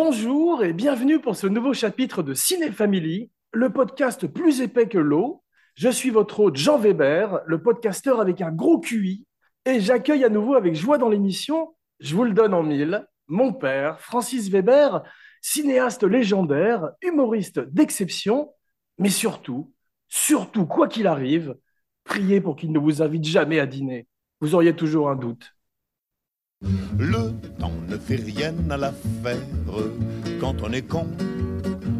[0.00, 4.96] Bonjour et bienvenue pour ce nouveau chapitre de Ciné Family, le podcast plus épais que
[4.96, 5.42] l'eau.
[5.74, 9.26] Je suis votre hôte Jean Weber, le podcasteur avec un gros QI,
[9.64, 13.52] et j'accueille à nouveau avec joie dans l'émission, je vous le donne en mille, mon
[13.52, 15.02] père, Francis Weber,
[15.42, 18.52] cinéaste légendaire, humoriste d'exception,
[18.98, 19.74] mais surtout,
[20.06, 21.56] surtout, quoi qu'il arrive,
[22.04, 24.06] priez pour qu'il ne vous invite jamais à dîner.
[24.40, 25.57] Vous auriez toujours un doute.
[26.98, 27.30] Le
[27.60, 29.36] temps ne fait rien à l'affaire.
[30.40, 31.06] Quand on est con,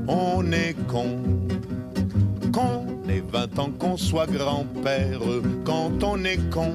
[0.08, 1.22] on est con.
[2.52, 5.20] Qu'on ait 20 ans, qu'on soit grand-père.
[5.64, 6.74] Quand on est con,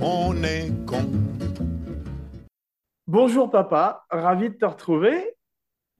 [0.00, 1.08] on est con.
[3.06, 5.36] Bonjour papa, ravi de te retrouver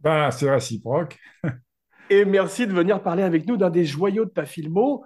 [0.01, 1.17] Ben, c'est réciproque.
[2.11, 5.05] et merci de venir parler avec nous d'un des joyaux de ta filmo,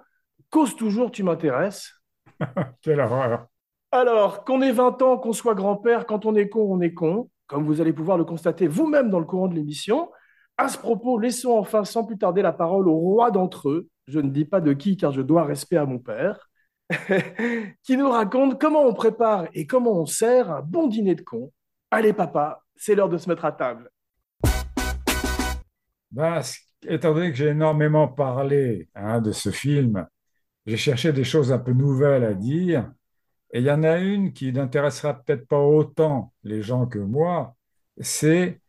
[0.49, 1.93] Cause toujours, tu m'intéresses.
[2.81, 3.50] Quelle horreur.
[3.93, 7.29] Alors, qu'on ait 20 ans, qu'on soit grand-père, quand on est con, on est con,
[7.47, 10.09] comme vous allez pouvoir le constater vous-même dans le courant de l'émission.
[10.57, 14.21] À ce propos, laissons enfin sans plus tarder la parole au roi d'entre eux, je
[14.21, 16.49] ne dis pas de qui car je dois respect à mon père,
[17.83, 21.51] qui nous raconte comment on prépare et comment on sert un bon dîner de con.
[21.89, 23.89] Allez papa, c'est l'heure de se mettre à table.
[26.87, 30.07] Étant donné que j'ai énormément parlé hein, de ce film,
[30.65, 32.89] j'ai cherché des choses un peu nouvelles à dire.
[33.53, 37.55] Et il y en a une qui n'intéressera peut-être pas autant les gens que moi,
[37.99, 38.61] c'est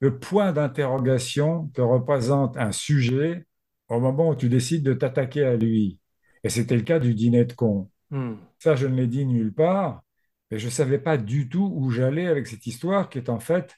[0.00, 3.46] le point d'interrogation que représente un sujet
[3.88, 5.98] au moment où tu décides de t'attaquer à lui.
[6.42, 7.90] Et c'était le cas du dîner de con.
[8.10, 8.36] Hmm.
[8.58, 10.02] Ça, je ne l'ai dit nulle part,
[10.50, 13.40] mais je ne savais pas du tout où j'allais avec cette histoire qui est en
[13.40, 13.74] fait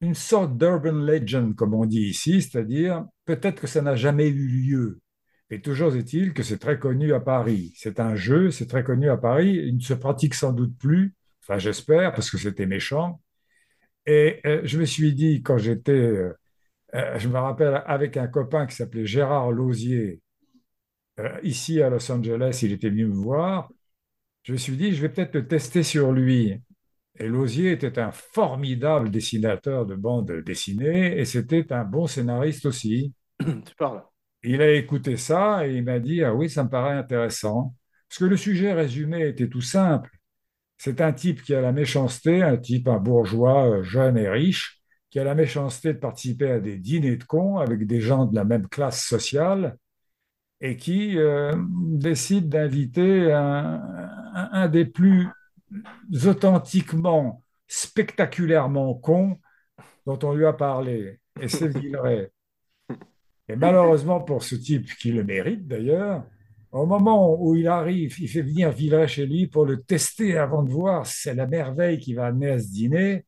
[0.00, 4.46] une sorte d'urban legend, comme on dit ici, c'est-à-dire peut-être que ça n'a jamais eu
[4.48, 5.00] lieu.
[5.50, 7.72] Et toujours est-il que c'est très connu à Paris.
[7.76, 9.60] C'est un jeu, c'est très connu à Paris.
[9.66, 13.20] Il ne se pratique sans doute plus, enfin j'espère, parce que c'était méchant.
[14.06, 16.34] Et euh, je me suis dit, quand j'étais, euh,
[16.94, 20.20] euh, je me rappelle, avec un copain qui s'appelait Gérard Lausier,
[21.42, 23.68] ici à Los Angeles, il était venu me voir,
[24.44, 26.60] je me suis dit, je vais peut-être le tester sur lui.
[27.18, 33.12] Et Lausier était un formidable dessinateur de bandes dessinées et c'était un bon scénariste aussi.
[33.40, 34.02] tu parles.
[34.42, 37.74] Il a écouté ça et il m'a dit Ah oui, ça me paraît intéressant.
[38.08, 40.10] Parce que le sujet résumé était tout simple.
[40.78, 44.80] C'est un type qui a la méchanceté, un type, un bourgeois euh, jeune et riche,
[45.10, 48.34] qui a la méchanceté de participer à des dîners de cons avec des gens de
[48.34, 49.76] la même classe sociale
[50.60, 55.28] et qui euh, décide d'inviter un, des plus
[56.26, 59.38] authentiquement, spectaculairement cons
[60.06, 61.20] dont on lui a parlé.
[61.40, 62.30] Et c'est Villeray.
[63.48, 66.24] Et malheureusement pour ce type qui le mérite d'ailleurs,
[66.70, 70.62] au moment où il arrive, il fait venir Villeray chez lui pour le tester avant
[70.62, 73.24] de voir si c'est la merveille qui va amener à ce dîner.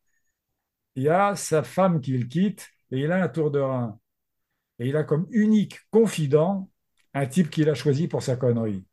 [0.94, 3.98] Il y a sa femme qu'il quitte et il a un tour de rein.
[4.78, 6.69] Et il a comme unique confident
[7.14, 8.84] un type qu'il a choisi pour sa connerie.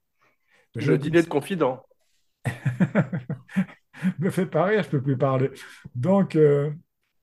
[0.76, 1.84] Je le dîner de confident.
[4.20, 5.50] me fait pas rire, je peux plus parler.
[5.96, 6.72] Donc, euh,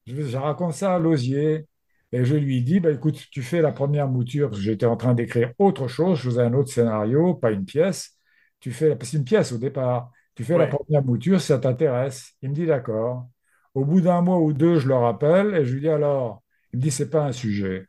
[0.07, 1.67] je, raconte ça à Lausier.
[2.15, 4.97] Et je lui dis, bah, écoute, tu fais la première mouture, parce que j'étais en
[4.97, 8.17] train d'écrire autre chose, je faisais un autre scénario, pas une pièce.
[8.61, 10.13] Tu fais, c'est une pièce au départ.
[10.37, 12.35] Tu fais la première mouture, ça t'intéresse.
[12.41, 13.29] Il me dit d'accord.
[13.75, 16.77] Au bout d'un mois ou deux, je le rappelle et je lui dis alors, il
[16.79, 17.89] me dit, c'est pas un sujet.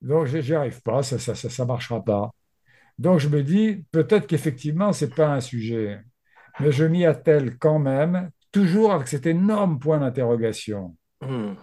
[0.00, 2.30] Donc, j'y arrive pas, ça, ça, ça, ça marchera pas.
[2.98, 6.00] Donc, je me dis, peut-être qu'effectivement, c'est pas un sujet.
[6.60, 10.96] Mais je m'y attelle quand même, toujours avec cet énorme point d'interrogation.
[11.20, 11.54] Hmm.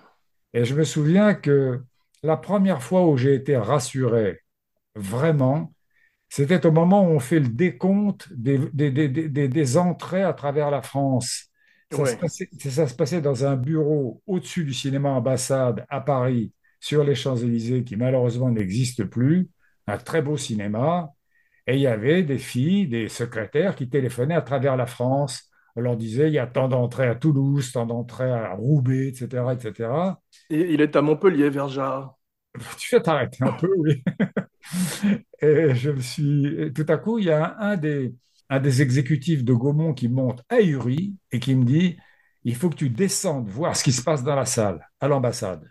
[0.56, 1.84] Et je me souviens que
[2.24, 4.40] la première fois où j'ai été rassuré,
[4.96, 5.74] vraiment,
[6.30, 11.50] c'était au moment où on fait le décompte des, des, entrées à travers la France.
[11.92, 17.84] Ça, se passait, dans un bureau au-dessus du cinéma ambassade à Paris, sur les Champs-Élysées,
[17.84, 19.50] qui malheureusement n'existe plus,
[19.88, 21.10] un très beau cinéma.
[21.68, 25.82] Et il y avait des filles, des secrétaires qui téléphonaient à travers la France on
[25.82, 30.20] leur disait, il y a tant d'entrées à Toulouse, tant d'entrées à Roubaix, etc., etc.
[30.50, 32.18] Et il est à Montpellier, Verja.
[32.80, 34.04] Tu vas t'arrêter un peu, oui.
[35.42, 36.74] et je me suis...
[36.74, 38.16] Tout à coup, il y a un des,
[38.50, 41.98] un des exécutifs de Gaumont qui monte ahuri et qui me dit,
[42.44, 45.64] il faut que tu descendes voir ce qui se passe dans la salle, à l'ambassade.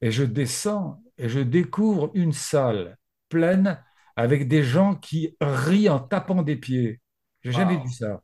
[0.00, 2.98] Et je descends et je découvre une salle
[3.28, 3.82] pleine
[4.16, 7.00] avec des gens qui rient en tapant des pieds.
[7.42, 8.22] J'ai jamais vu ça.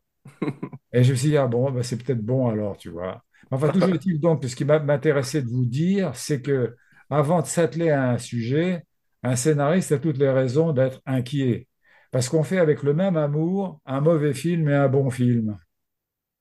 [0.93, 3.25] Et je me suis dit, ah bon, bah, c'est peut-être bon alors, tu vois.
[3.51, 6.77] Enfin, toujours est-il donc, ce qui m'intéressait de vous dire, c'est que
[7.11, 8.85] avant de s'atteler à un sujet,
[9.23, 11.69] un scénariste a toutes les raisons d'être inquiet.
[12.11, 15.57] Parce qu'on fait avec le même amour un mauvais film et un bon film.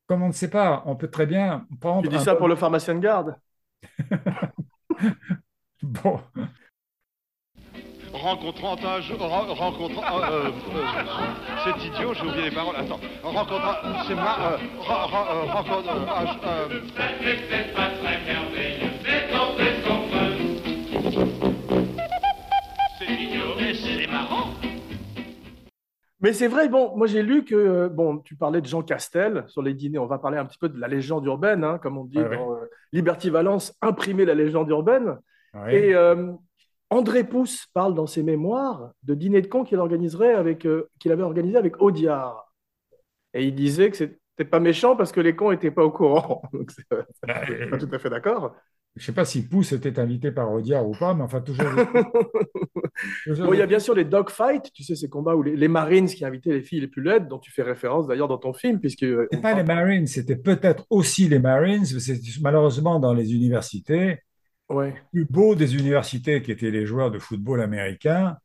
[0.08, 2.10] Comme on ne sait pas, on peut très bien prendre.
[2.10, 3.36] Tu dis ça pour le pharmacien de garde?
[5.82, 6.20] Bon,
[8.22, 9.20] Rencontrant un jour.
[9.20, 10.22] ren- Rencontrant.
[10.22, 10.52] euh, euh,
[11.64, 12.76] c'est idiot, j'ai oublié les paroles.
[12.78, 13.00] Attends.
[13.24, 13.76] Rencontrant.
[14.08, 14.54] C'est ma.
[14.54, 15.90] Euh, euh, rencontre.
[15.90, 17.86] euh, ah, je- euh,
[23.00, 24.50] c'est idiot, mais c'est marrant.
[26.22, 29.44] Mais c'est vrai, bon, moi j'ai lu que, euh, bon, tu parlais de Jean Castel
[29.48, 31.98] sur les dîners, on va parler un petit peu de la légende urbaine, hein, comme
[31.98, 35.18] on dit Ouais, dans euh, Liberty Valence, imprimer la légende urbaine.
[35.54, 35.76] ouais.
[35.76, 36.32] Et euh,
[36.90, 41.12] André Pousse parle dans ses mémoires de dîner de cons qu'il organiserait avec, euh, qu'il
[41.12, 42.54] avait organisé avec Audiard.
[43.34, 46.42] Et il disait que c'était pas méchant parce que les cons n'étaient pas au courant.
[46.54, 48.56] Donc c'est euh, Bah, pas tout à fait d'accord.
[48.96, 51.66] Je ne sais pas si Pouce était invité par Audiard ou pas, mais enfin, toujours.
[53.28, 55.68] Bon, il y a bien sûr les dogfights, tu sais, ces combats où les, les
[55.68, 58.54] Marines qui invitaient les filles les plus laides, dont tu fais référence d'ailleurs dans ton
[58.54, 63.14] film, puisque euh, pas les Marines, c'était peut-être aussi les Marines, mais c'est malheureusement dans
[63.14, 64.20] les universités,
[64.70, 64.96] ouais.
[65.12, 68.38] plus beau des universités qui étaient les joueurs de football américains,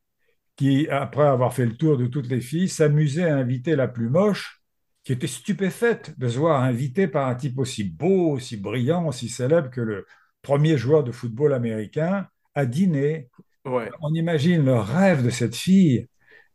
[0.56, 4.11] qui, après avoir fait le tour de toutes les filles, s'amusaient à inviter la plus
[4.11, 4.62] moche,
[5.05, 9.28] qui était stupéfaite de se voir invitée par un type aussi beau, aussi brillant, aussi
[9.28, 10.06] célèbre que le
[10.43, 13.31] premier joueur de football américain à dîner.
[13.64, 13.90] Ouais.
[14.02, 16.08] On imagine le rêve de cette fille.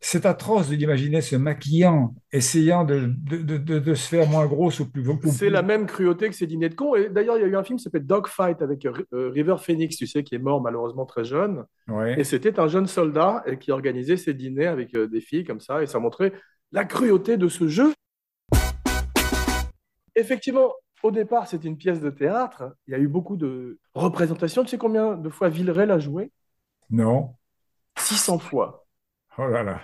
[0.08, 4.88] C'est atroce de l'imaginer se maquillant, essayant de, de, de, se faire moins grosse ou
[4.88, 5.04] plus.
[5.32, 6.94] C'est la même cruauté que ces dîners de cons.
[6.94, 9.98] Et d'ailleurs, il y a eu un film qui s'appelle Dogfight avec euh, River Phoenix,
[9.98, 11.66] tu sais, qui est mort malheureusement très jeune.
[11.88, 12.20] Ouais.
[12.20, 15.60] Et c'était un jeune soldat euh, qui organisait ses dîners avec euh, des filles comme
[15.60, 15.82] ça.
[15.82, 16.34] Et ça montrait
[16.72, 17.92] la cruauté de ce jeu.
[20.16, 20.72] Effectivement,
[21.02, 22.76] au départ, c'était une pièce de théâtre.
[22.88, 24.62] Il y a eu beaucoup de représentations.
[24.62, 26.32] Tu sais combien de fois Villeray l'a joué?
[26.92, 27.34] Non.
[27.98, 28.86] 600 fois.
[29.40, 29.82] Oh là là.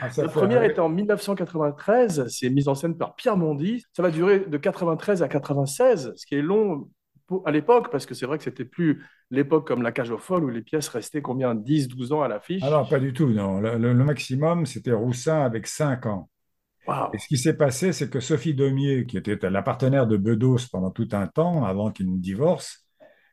[0.00, 3.84] Ah, La première était en 1993, c'est mise en scène par Pierre Mondy.
[3.92, 6.88] Ça va durer de 93 à 96, ce qui est long
[7.44, 10.44] à l'époque, parce que c'est vrai que c'était plus l'époque comme La Cage aux Folles
[10.44, 12.62] où les pièces restaient combien 10, 12 ans à l'affiche.
[12.64, 13.60] Ah non, pas du tout, non.
[13.60, 16.30] Le, le- le maximum, c'était Roussin avec 5 ans.
[16.86, 17.10] Waouh.
[17.14, 20.68] Et ce qui s'est passé, c'est que Sophie Daumier, qui était la partenaire de Bedos
[20.70, 22.86] pendant tout un temps, avant qu'il ne divorce,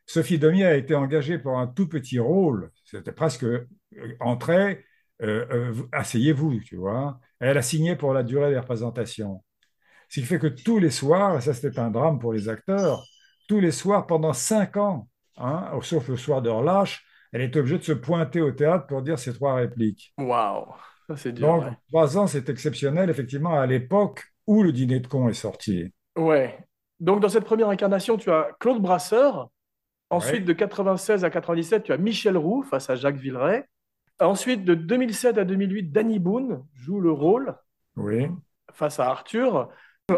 [0.06, 2.70] Sophie Daumier a été engagée pour un tout petit rôle.
[2.84, 3.66] C'était presque euh,
[4.20, 4.84] entrée,
[5.92, 7.18] asseyez-vous, tu vois.
[7.40, 9.42] Elle a signé pour la durée des représentations.
[10.08, 13.04] Ce qui fait que tous les soirs, et ça c'était un drame pour les acteurs,
[13.48, 17.78] tous les soirs pendant 5 ans, hein, sauf le soir de relâche, elle était obligée
[17.78, 20.12] de se pointer au théâtre pour dire ses trois répliques.
[20.18, 20.66] Waouh.
[21.16, 21.48] C'est dur.
[21.48, 21.72] Donc, ouais.
[21.88, 25.92] trois ans, c'est exceptionnel, effectivement, à l'époque où le dîner de con est sorti.
[26.16, 26.58] Ouais.
[27.00, 29.50] Donc, dans cette première incarnation, tu as Claude Brasseur.
[30.10, 30.46] Ensuite, Ouais.
[30.46, 33.64] de 96 à 97, tu as Michel Roux face à Jacques Villeray.
[34.20, 37.54] Ensuite, de 2007 à 2008, Danny Boone joue le rôle
[37.96, 38.28] Oui,
[38.72, 39.68] face à Arthur.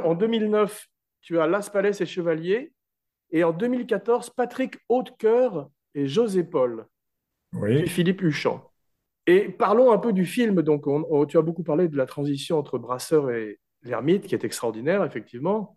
[0.05, 0.87] En 2009,
[1.23, 2.73] tu as Las Palais et Chevalier.
[3.31, 6.87] Et en 2014, Patrick Hautecoeur et José Paul
[7.53, 7.87] et.
[7.87, 8.61] Philippe Huchon.
[9.27, 10.63] Et parlons un peu du film.
[10.63, 14.35] Donc, on- on- tu as beaucoup parlé de la transition entre Brasseur et l'ermite, qui
[14.35, 15.77] est extraordinaire, effectivement.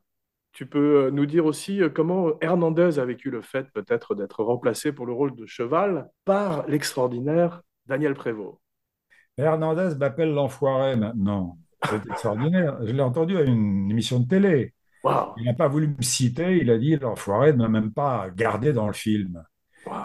[0.52, 4.44] Tu peux euh, nous dire aussi euh, comment Hernandez a vécu le fait peut-être d'être
[4.44, 8.60] remplacé pour le rôle de cheval par l'extraordinaire Daniel Prévost.
[9.38, 11.58] Hernandez m'appelle l'enfoiré maintenant.
[11.90, 12.78] C'est extraordinaire.
[12.86, 14.74] Je l'ai entendu à une émission de télé.
[15.38, 16.58] Il n'a pas voulu me citer.
[16.58, 19.44] Il a dit l'enfoiré ne m'a même pas gardé dans le film.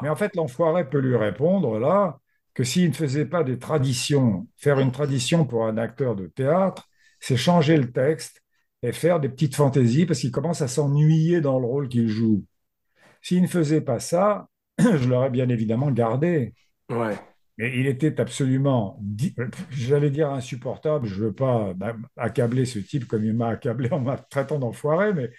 [0.03, 2.19] Mais en fait, l'enfoiré peut lui répondre là
[2.55, 6.89] que s'il ne faisait pas des traditions, faire une tradition pour un acteur de théâtre,
[7.21, 8.43] c'est changer le texte
[8.83, 12.45] et faire des petites fantaisies parce qu'il commence à s'ennuyer dans le rôle qu'il joue.
[13.21, 14.49] S'il ne faisait pas ça,
[14.79, 16.55] je l'aurais bien évidemment gardé.
[16.89, 17.19] Ouais.
[17.57, 19.01] Mais il était absolument,
[19.71, 21.07] j'allais dire insupportable.
[21.07, 24.59] Je ne veux pas bah, accabler ce type comme il m'a accablé en me traitant
[24.59, 25.31] d'enfoiré, mais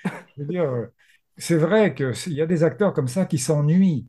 [1.37, 4.07] c'est vrai qu'il y a des acteurs comme ça qui s'ennuient.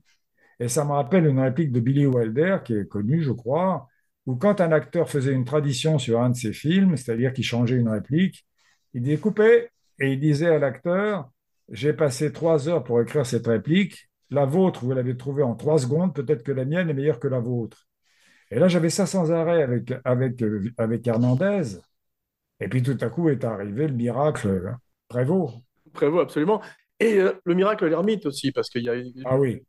[0.61, 3.89] Et ça me rappelle une réplique de Billy Wilder, qui est connue, je crois,
[4.27, 7.77] où quand un acteur faisait une tradition sur un de ses films, c'est-à-dire qu'il changeait
[7.77, 8.47] une réplique,
[8.95, 11.31] il disait coupez, et il disait à l'acteur,
[11.71, 15.79] j'ai passé trois heures pour écrire cette réplique, la vôtre, vous l'avez trouvée en trois
[15.79, 17.87] secondes, peut-être que la mienne est meilleure que la vôtre.
[18.51, 21.79] Et là, j'avais ça sans arrêt avec, avec, euh, avec Hernandez.
[22.61, 24.73] Et puis tout à coup est arrivé le miracle euh,
[25.09, 25.57] Prévost.
[25.93, 26.63] Prévost, absolument.
[27.01, 29.63] Et euh, le miracle de l'ermite aussi, parce qu'il y a, il Ah oui,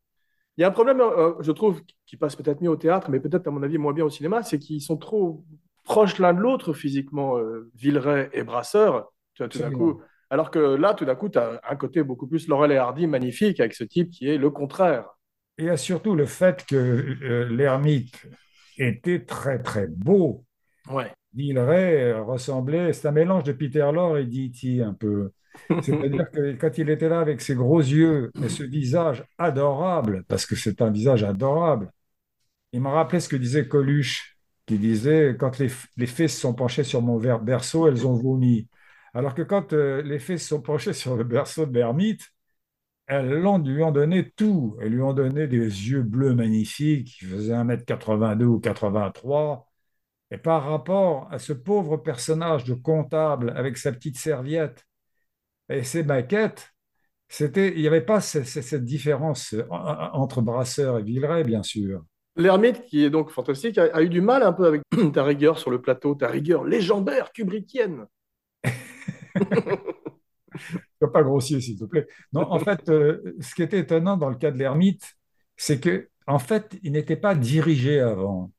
[0.58, 3.48] y a un problème, euh, je trouve, qui passe peut-être mieux au théâtre, mais peut-être,
[3.48, 5.44] à mon avis, moins bien au cinéma, c'est qu'ils sont trop
[5.84, 9.12] proches l'un de l'autre physiquement, euh, Villeray et Brasseur.
[9.34, 12.04] Tu vois, tout d'un coup, alors que là, tout d'un coup, tu as un côté
[12.04, 15.06] beaucoup plus Laurel et Hardy magnifique avec ce type qui est le contraire.
[15.58, 18.28] Et il y a surtout le fait que l'ermite
[18.78, 20.46] était très très beau.
[20.90, 21.12] Ouais.
[21.40, 24.82] Euh, ressemblait, c'est un mélange de Peter Lorre et D.T.
[24.82, 25.32] un peu.
[25.70, 30.46] C'est-à-dire que quand il était là avec ses gros yeux et ce visage adorable, parce
[30.46, 31.92] que c'est un visage adorable,
[32.74, 36.54] il m'a rappelé ce que disait Coluche, qui disait quand les, les fées se sont
[36.54, 38.68] penchées sur mon berceau, elles ont vomi.
[39.14, 42.22] Alors que quand euh, les fées se sont penchées sur le berceau de l'ermite,
[43.08, 44.78] elles lui ont donné tout.
[44.82, 49.68] Elles lui ont donné des yeux bleus magnifiques, qui faisaient 1m82 ou 83.
[50.32, 54.86] Et par rapport à ce pauvre personnage de comptable avec sa petite serviette
[55.70, 56.74] et ses maquettes,
[57.30, 62.04] c'était, il n'y avait pas cette, cette différence entre Brasseur et Villeray, bien sûr.
[62.36, 64.82] L'ermite, qui est donc fantastique, a, eu du mal un peu avec
[65.14, 68.06] ta rigueur sur le plateau, ta rigueur légendaire, kubrickienne.
[71.00, 72.08] Sois pas grossier, s'il te plaît.
[72.34, 75.16] Non, en fait, euh, ce qui était étonnant dans le cas de l'ermite,
[75.56, 78.52] c'est que, en fait, il n'était pas dirigé avant.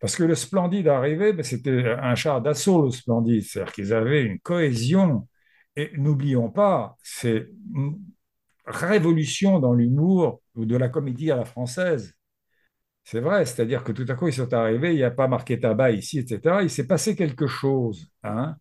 [0.00, 3.42] Parce que le Splendide arrivait, ben, c'était un char d'assaut, le Splendide.
[3.44, 5.28] C'est-à-dire qu'ils avaient une cohésion.
[5.76, 7.98] Et n'oublions pas, c'est une
[8.66, 12.14] révolution dans l'humour ou de la comédie à la française.
[13.04, 15.58] C'est vrai, c'est-à-dire que tout à coup, ils sont arrivés, il n'y a pas marqué
[15.60, 16.62] tabac ici, etc.
[16.62, 18.08] Il s'est passé quelque chose.
[18.22, 18.56] Hein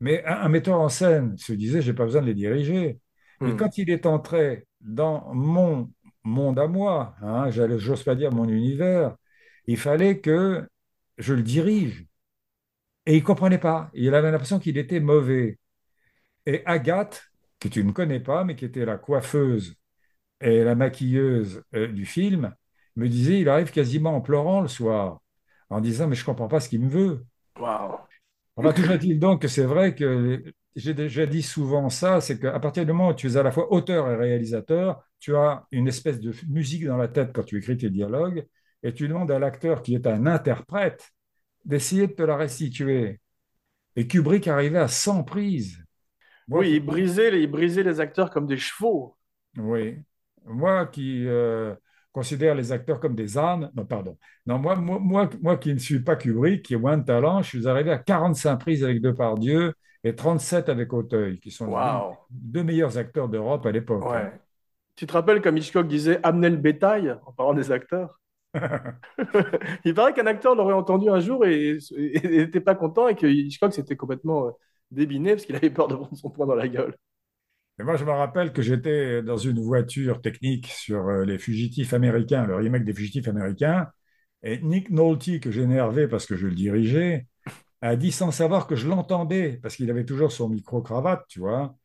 [0.00, 3.00] mais un, metteur en scène se disait, j'ai pas besoin de les diriger.
[3.40, 3.56] Et hmm.
[3.56, 5.90] quand il est entré dans mon
[6.24, 9.16] monde à moi, hein, j'ose pas dire mon univers,
[9.66, 10.68] il fallait que
[11.18, 12.06] je le dirige.
[13.06, 13.90] Et il comprenait pas.
[13.94, 15.58] Il avait l'impression qu'il était mauvais.
[16.46, 19.76] Et Agathe, que tu ne connais pas, mais qui était la coiffeuse
[20.40, 22.54] et la maquilleuse euh, du film,
[22.96, 25.20] me disait, il arrive quasiment en pleurant le soir,
[25.70, 27.24] en disant, mais je comprends pas ce qu'il me veut.
[27.58, 27.98] Waouh
[28.56, 30.42] Enfin, toujours est-il donc que c'est vrai que
[30.74, 33.52] j'ai déjà dit souvent ça, c'est qu'à partir du moment où tu es à la
[33.52, 37.58] fois auteur et réalisateur, tu as une espèce de musique dans la tête quand tu
[37.58, 38.46] écris tes dialogues,
[38.82, 41.12] et tu demandes à l'acteur qui est un interprète
[41.64, 43.20] d'essayer de te la restituer.
[43.96, 45.82] Et Kubrick arrivait à 100 prises.
[46.48, 49.16] oui, il brisait, les, il brisait les acteurs comme des chevaux.
[49.56, 50.04] Oui.
[50.44, 51.74] Moi qui, euh,
[52.16, 53.70] considère les acteurs comme des ânes.
[53.76, 54.16] Non, pardon.
[54.46, 57.48] Non, moi, moi, moi, qui ne suis pas Kubrick, qui ai moins de talent, je
[57.48, 62.62] suis arrivé à 45 prises avec Depardieu et 37 avec Auteuil, qui sont les deux,
[62.62, 64.10] meilleurs acteurs d'Europe à l'époque.
[64.10, 64.32] Ouais.
[64.94, 68.18] Tu te rappelles comme Hitchcock disait amener le bétail en parlant des acteurs?
[69.84, 71.76] Il paraît qu'un acteur l'aurait entendu un jour et
[72.24, 74.50] n'était pas content et que Hitchcock s'était complètement euh,
[74.90, 76.94] débiné parce qu'il avait peur de prendre son poing dans la gueule.
[77.78, 81.92] Et moi, je me rappelle que j'étais dans une voiture technique sur euh, les fugitifs
[81.92, 83.88] américains, le remake des fugitifs américains,
[84.42, 87.26] et Nick Nolte, que j'ai énervé parce que je le dirigeais,
[87.82, 91.76] a dit sans savoir que je l'entendais, parce qu'il avait toujours son micro-cravate, tu vois,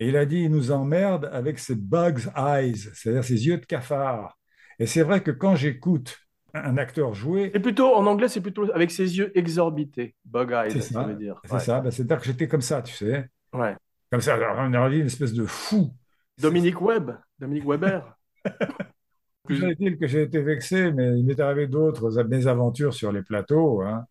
[0.00, 3.66] et il a dit, il nous emmerde avec ses bug's eyes, c'est-à-dire ses yeux de
[3.66, 4.38] cafard.
[4.78, 6.18] Et c'est vrai que quand j'écoute
[6.54, 7.50] un acteur jouer...
[7.52, 11.40] Et plutôt, en anglais, c'est plutôt avec ses yeux exorbités, bug eyes, ça, veut dire.
[11.44, 13.28] C'est ça, ben, c'est-à-dire que j'étais comme ça, tu sais.
[13.52, 13.76] Ouais.
[14.14, 15.92] Comme ça, on a une espèce de fou.
[16.40, 18.16] Dominique Webb, Dominique Weber.
[19.50, 24.06] dit que j'ai été vexé, mais il m'est arrivé d'autres mésaventures sur les plateaux, hein,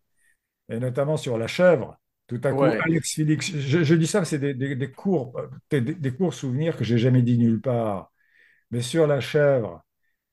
[0.68, 1.98] et notamment sur la chèvre.
[2.26, 6.34] Tout à coup, Alex Félix, je, dis ça, c'est des, des, cours, des, des, cours
[6.34, 8.12] souvenirs que j'ai jamais dit nulle part.
[8.72, 9.82] Mais sur la chèvre,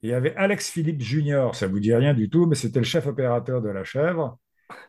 [0.02, 2.86] il y avait Alex Philippe Junior, ça vous dit rien du tout, mais c'était le
[2.86, 4.38] chef opérateur de la chèvre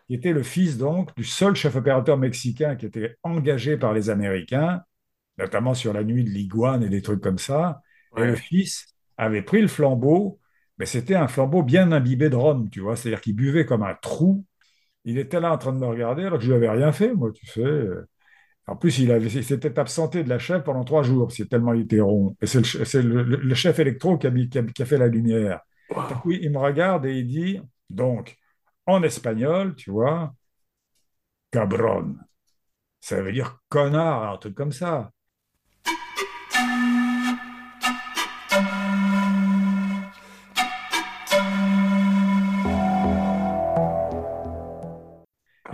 [0.06, 4.10] qui était le fils donc du seul chef opérateur mexicain qui était engagé par les
[4.10, 4.82] Américains,
[5.38, 7.80] notamment sur la nuit de l'iguane et des trucs comme ça.
[8.16, 10.40] Et le fils avait pris le flambeau,
[10.78, 13.94] mais c'était un flambeau bien imbibé de rhum, tu vois, c'est-à-dire qu'il buvait comme un
[13.94, 14.44] trou.
[15.04, 17.14] Il était là en train de me regarder alors que je lui avais rien fait,
[17.14, 17.86] moi, tu sais.
[18.66, 22.00] En plus, il, s'était absenté de la chef pendant trois jours, c'est tellement il était
[22.00, 22.36] rond.
[22.40, 25.60] Et c'est le, chef électro qui a, fait la lumière.
[26.26, 27.60] il me regarde et il dit,
[27.90, 28.36] donc,
[28.86, 30.34] en espagnol, tu vois,
[31.50, 32.16] cabron.
[33.00, 35.10] Ça veut dire connard, un truc comme ça.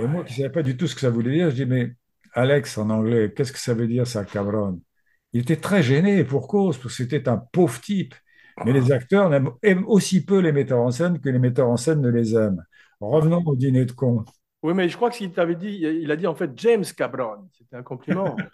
[0.00, 1.66] Et moi qui ne savais pas du tout ce que ça voulait dire, je dis,
[1.66, 1.94] mais
[2.34, 4.80] Alex, en anglais, qu'est-ce que ça veut dire ça, cabron
[5.32, 8.14] Il était très gêné pour cause, parce que c'était un pauvre type.
[8.64, 12.00] Mais les acteurs aiment aussi peu les metteurs en scène que les metteurs en scène
[12.00, 12.62] ne les aiment.
[13.00, 14.24] Revenons au dîner de con.
[14.62, 17.48] Oui, mais je crois que qu'il t'avait dit, il a dit en fait James Cabron.
[17.56, 18.36] C'était un compliment.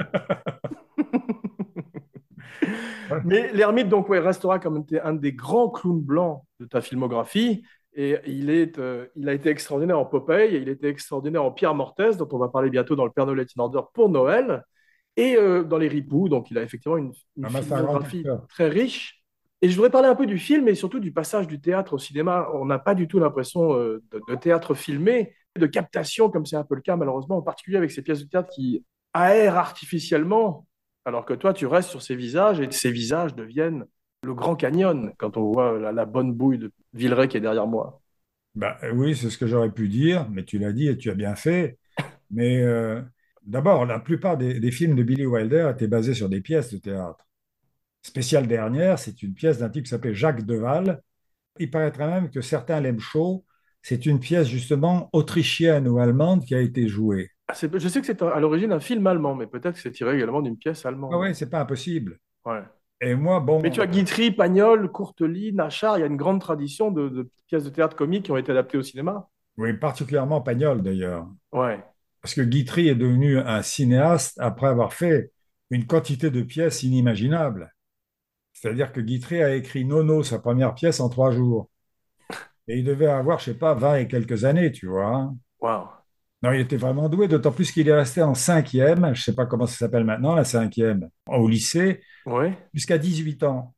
[3.24, 7.64] mais l'ermite, donc, ouais, restera comme un des grands clowns blancs de ta filmographie.
[7.96, 11.52] Et il, est, euh, il a été extraordinaire en Popeye, et il était extraordinaire en
[11.52, 14.64] Pierre Mortez, dont on va parler bientôt dans le Père Noël in Order pour Noël,
[15.16, 16.28] et euh, dans Les Ripoux.
[16.28, 19.23] Donc, il a effectivement une, une filmographie très riche.
[19.64, 21.98] Et je voudrais parler un peu du film et surtout du passage du théâtre au
[21.98, 22.50] cinéma.
[22.52, 26.64] On n'a pas du tout l'impression euh, de, théâtre filmé, de captation, comme c'est un
[26.64, 30.66] peu le cas malheureusement, en particulier avec ces pièces de théâtre qui aèrent artificiellement
[31.06, 33.86] Alors que toi, tu restes sur ces visages et ces visages deviennent
[34.22, 38.02] le Grand Canyon quand on voit la, bonne bouille de Villeray qui est derrière moi.
[38.54, 41.14] Bah, oui, c'est ce que j'aurais pu dire, mais tu l'as dit et tu as
[41.14, 41.78] bien fait.
[42.30, 43.00] Mais euh,
[43.46, 47.24] d'abord, la plupart des films de Billy Wilder étaient basés sur des pièces de théâtre.
[48.04, 51.00] Spéciale dernière, c'est une pièce d'un type qui s'appelait Jacques Deval.
[51.58, 53.44] Il paraîtrait même que certains l'aiment chaud.
[53.82, 57.30] C'est une pièce justement autrichienne ou allemande qui a été jouée.
[57.48, 60.16] Ah, Je sais que c'est à l'origine un film allemand, mais peut-être que c'est tiré
[60.16, 61.14] également d'une pièce Ah allemande.
[61.16, 62.18] ouais, c'est pas impossible.
[62.44, 62.62] Ouais.
[63.00, 66.40] Et moi, bon, Mais tu as Guitry, Pagnol, Courtelis, Nachard, il y a une grande
[66.40, 69.28] tradition de, de pièces de théâtre comiques qui ont été adaptées au cinéma.
[69.56, 71.28] oui, particulièrement Pagnol d'ailleurs.
[71.52, 71.82] Ouais.
[72.22, 75.32] Parce que Guitry est devenu un cinéaste après avoir fait
[75.70, 77.73] une quantité de pièces inimaginables.
[78.64, 81.68] C'est-à-dire que Guitry a écrit Nono, sa première pièce, en trois jours.
[82.66, 85.34] Et il devait avoir, je sais pas, 20 et quelques années, tu vois.
[85.60, 85.86] Waouh.
[86.42, 89.44] Non, il était vraiment doué, d'autant plus qu'il est resté en cinquième, je sais pas
[89.44, 92.00] comment ça s'appelle maintenant, la cinquième, au lycée,
[92.72, 93.74] jusqu'à 18 ans.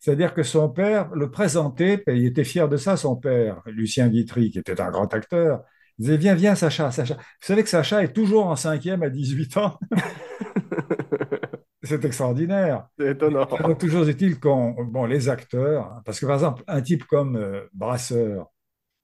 [0.00, 4.08] C'est-à-dire que son père le présentait, et il était fier de ça, son père, Lucien
[4.08, 5.62] Guitry, qui était un grand acteur.
[6.00, 7.14] Il disait, viens, viens, Sacha, Sacha.
[7.14, 9.78] Vous savez que Sacha est toujours en cinquième à 18 ans?
[11.82, 12.88] C'est extraordinaire.
[12.98, 13.46] C'est étonnant.
[13.50, 17.62] Alors, toujours est-il qu'on, bon, les acteurs, parce que par exemple, un type comme euh,
[17.72, 18.48] Brasseur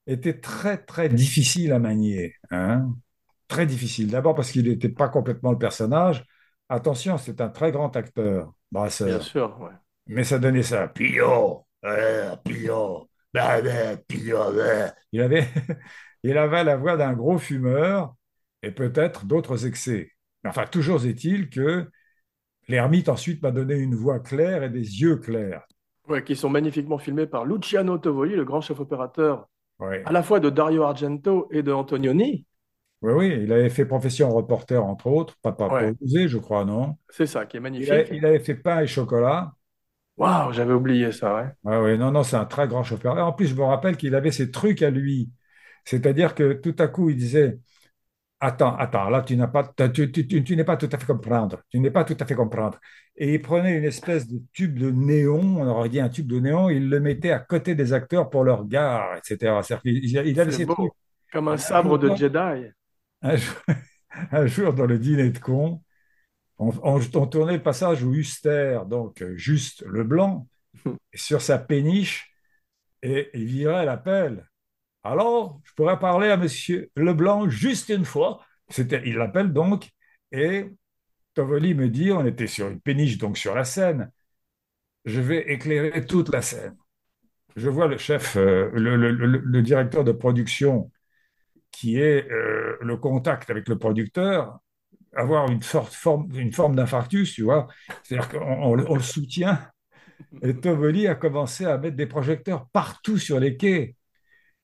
[0.06, 2.34] était très, très difficile à manier.
[2.50, 2.88] hein.
[3.48, 4.10] Très difficile.
[4.10, 6.24] D'abord parce qu'il n'était pas complètement le personnage.
[6.68, 8.52] Attention, c'est un très grand acteur,
[9.00, 9.20] Bien Brasseur.
[9.20, 9.72] sûr, ouais.
[10.06, 10.88] Mais ça donnait ça.
[10.88, 14.94] Pio, euh, Pio, bah, bah, Pio, bah.
[15.12, 15.48] Il avait,
[16.22, 18.14] il avait la voix d'un gros fumeur
[18.62, 20.10] et peut-être d'autres excès.
[20.44, 21.90] Enfin, toujours est-il que
[22.68, 25.66] l'ermite ensuite m'a donné une voix claire et des yeux clairs.
[26.08, 30.22] Ouais, qui sont magnifiquement filmés par Luciano Tovoli, le grand chef opérateur Oui, à la
[30.22, 32.46] fois de Dario Argento et de Antonioni.
[33.02, 35.92] oui, oui, il avait fait profession reporter, entre autres, Papa Ouais.
[36.00, 36.98] Posé, je crois, non?
[37.10, 38.12] C'est ça qui est Il, a- magnifique.
[38.12, 39.54] il avait fait pain et chocolat.
[40.18, 41.50] Waouh, j'avais oublié ça, ouais.
[41.68, 43.16] Ah oui, non, non, c'est un très grand chauffeur.
[43.18, 45.32] En plus, je me rappelle qu'il avait ses trucs à lui.
[45.84, 47.58] C'est-à-dire que tout à coup, il disait,
[48.46, 51.06] Attends, attends, là, tu n'as pas, tu, tu- tu- tu n'es pas tout à fait
[51.06, 51.62] comprendre.
[51.68, 52.78] Tu n'es pas tout à fait comprendre.
[53.16, 56.38] Et il prenait une espèce de tube de néon, on aurait dit un tube de
[56.38, 59.60] néon, il le mettait à côté des acteurs pour leur regard, etc.
[59.84, 60.74] Il- il avait C'est ces beau.
[60.74, 60.92] trucs.
[61.32, 62.70] Comme un sabre de Jedi.
[63.22, 63.56] Un jour,
[64.30, 65.82] un jour, dans le dîner de con,
[66.58, 70.46] on, on- on tournait le passage où Huster, donc juste le blanc,
[71.12, 72.32] est sur sa péniche,
[73.02, 74.46] et il virait l'appel.
[75.10, 78.40] Alors, je pourrais parler à Monsieur Leblanc juste une fois.
[78.68, 79.90] C'était, il l'appelle donc,
[80.32, 80.66] et
[81.34, 84.10] Tovoli me dit, on était sur une péniche, donc sur la scène,
[85.04, 86.76] je vais éclairer toute la scène.
[87.54, 90.90] Je vois le chef, euh, le, directeur de production,
[91.70, 94.58] qui est euh, le contact avec le producteur,
[95.14, 96.28] avoir une forme,
[96.74, 97.68] d'infarctus, tu vois.
[98.02, 99.58] C'est-à-dire qu'on on le- on le soutient.
[100.42, 103.96] Et Tovoli a commencé à mettre des projecteurs partout sur les quais.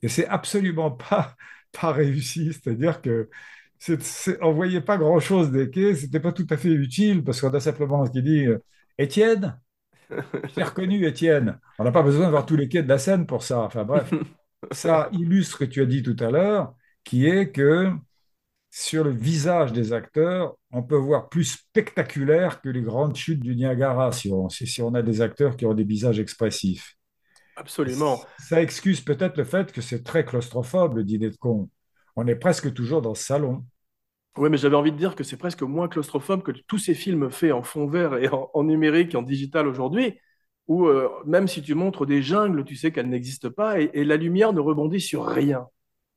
[0.03, 1.37] Et c'est absolument pas,
[1.73, 2.53] pas réussi.
[2.53, 3.31] C'est-à-dire que
[3.79, 5.95] c'est- on voyait pas grand-chose des quais.
[5.97, 8.59] C'était pas tout à fait utile parce qu'on a simplement qui dit euh,
[8.99, 9.61] Étienne,
[10.11, 11.61] je t'ai reconnu, Étienne.
[11.79, 13.61] On n'a pas besoin de voir tous les quais de la Seine pour ça.
[13.63, 14.15] Enfin bref,
[14.73, 17.91] ça illustre ce que tu as dit tout à l'heure, qui est que
[18.71, 23.55] sur le visage des acteurs, on peut voir plus spectaculaire que les grandes chutes du
[23.55, 26.97] Niagara si on, si si on a des acteurs qui ont des visages expressifs.
[27.57, 28.21] Absolument.
[28.39, 31.69] Ça excuse peut-être le fait que c'est très claustrophobe, le dîner de con.
[32.17, 33.65] On est presque toujours dans ce salon.
[34.39, 37.31] Oui, mais j'avais envie de dire que c'est presque moins claustrophobe que tous ces films
[37.31, 40.19] faits en fond vert et en, en numérique et en digital aujourd'hui,
[40.69, 44.05] où euh, même si tu montres des jungles, tu sais qu'elles n'existent pas et, et
[44.05, 45.67] la lumière ne rebondit sur rien.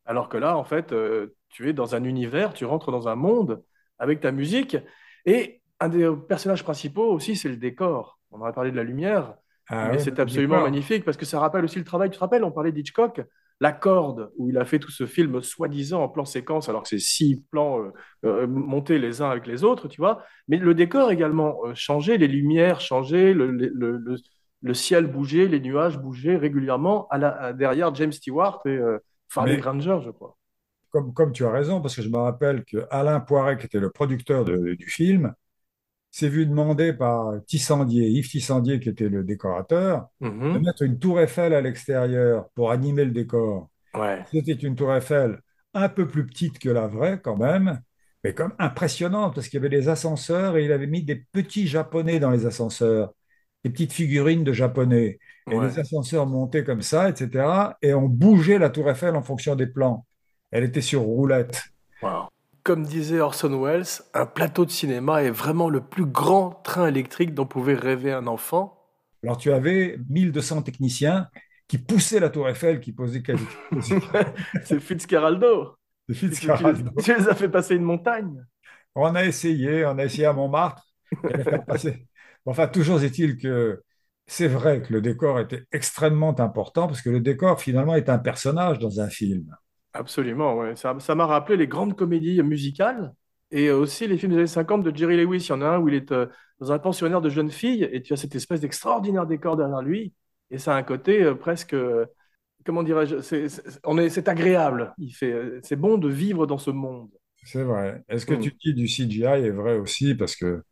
[0.06, 3.15] Alors que là, en fait, euh, tu es dans un univers, tu rentres dans un
[3.15, 3.63] monde
[4.00, 4.78] avec ta musique.
[5.26, 8.19] Et un des personnages principaux aussi, c'est le décor.
[8.32, 9.36] On aurait parlé de la lumière,
[9.67, 12.10] Ah ouais, c'est absolument magnifique parce que ça rappelle aussi le travail.
[12.10, 13.21] Tu te rappelles, on parlait d'Hitchcock,
[13.60, 16.89] La Corde, où il a fait tout ce film soi-disant en plan séquence, alors que
[16.89, 17.91] c'est six plans euh,
[18.25, 20.23] euh, montés les uns avec les autres, tu vois.
[20.47, 24.15] Mais le décor également euh, changeait, les lumières changeaient, le, le, le,
[24.62, 28.80] le ciel bougeait, les nuages bougeaient régulièrement à la, à- derrière James Stewart et
[29.30, 30.38] Farley Granger, je crois.
[30.91, 33.80] Comme, comme tu as raison, parce que je me rappelle que Alain Poiret, qui était
[33.80, 35.34] le producteur de- du film,
[36.17, 40.62] s'est vu demander par Tissandier, Yves Tissandier, qui était le décorateur, de Mhm.
[40.63, 43.69] mettre une tour Eiffel à l'extérieur pour animer le décor.
[43.93, 44.23] Ouais.
[44.32, 45.39] C'était une tour Eiffel
[45.73, 47.82] un peu plus petite que la vraie quand même,
[48.23, 51.67] mais comme impressionnante parce qu'il y avait des ascenseurs et il avait mis des petits
[51.67, 53.13] japonais dans les ascenseurs,
[53.65, 55.19] des petites figurines de japonais.
[55.51, 55.67] Et Ouais.
[55.67, 57.75] les ascenseurs montaient comme ça, etc.
[57.82, 60.06] Et on bougeait la tour Eiffel en fonction des plans.
[60.51, 61.62] Elle était sur roulette.
[62.01, 62.30] Wow.
[62.65, 67.36] Comme disait Orson Welles, un plateau de cinéma est vraiment le plus grand train électrique
[67.36, 68.82] dont pouvait rêver un enfant.
[69.23, 71.28] Alors tu avais 1200 techniciens
[71.67, 73.21] qui poussaient la tour Eiffel, qui posaient
[74.63, 75.75] C'est Fitzcarraldo.
[76.10, 76.89] C'est Fitzcarraldo.
[76.97, 78.43] Tu, tu les as fait passer une montagne.
[78.95, 80.88] On a essayé, on a essayé à Montmartre.
[82.47, 83.84] Enfin, toujours est-il que
[84.25, 88.17] c'est vrai que le décor était extrêmement important parce que le décor, finalement, est un
[88.17, 89.56] personnage dans un film.
[89.95, 90.75] Absolument, ouais.
[90.75, 93.13] Ça, ça m'a rappelé les grandes comédies musicales
[93.51, 95.45] et aussi les films des années 50 de Jerry Lewis.
[95.47, 96.27] Il y en a un où il est euh,
[96.60, 100.13] dans un pensionnaire de jeunes filles et tu as cette espèce d'extraordinaire décor derrière lui.
[100.51, 102.05] Et ça a un côté euh, presque, euh,
[102.65, 104.93] comment dirais-je, c'est, c'est- on est, c'est agréable.
[104.97, 107.10] Il fait, c'est bon de vivre dans ce monde.
[107.45, 108.03] C'est vrai.
[108.10, 108.39] Est-ce que Mm.
[108.41, 110.15] tu dis du CGI est vrai aussi?
[110.15, 110.63] Parce que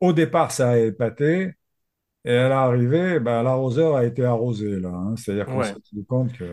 [0.00, 1.52] au départ, ça a épaté
[2.24, 4.90] et à l'arrivée, ben, l'arroseur a été arrosé là.
[4.90, 5.16] hein.
[5.16, 5.64] C'est-à-dire qu'on Ouais.
[5.64, 6.44] s'est rendu compte que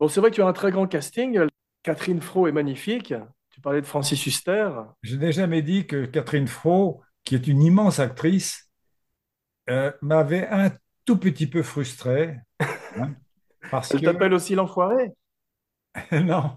[0.00, 1.40] Bon, c'est vrai que tu as un très grand casting.
[1.82, 3.14] Catherine Fro est magnifique.
[3.50, 4.70] Tu parlais de Francis Huster.
[5.02, 8.70] je n'ai jamais dit que Catherine Fro, qui est une immense actrice,
[9.70, 10.70] euh, m'avait un
[11.04, 12.36] tout petit peu frustré.
[12.96, 13.14] hein,
[13.70, 15.12] parce Elle que t'appelle aussi l'enfoiré?
[16.12, 16.54] non,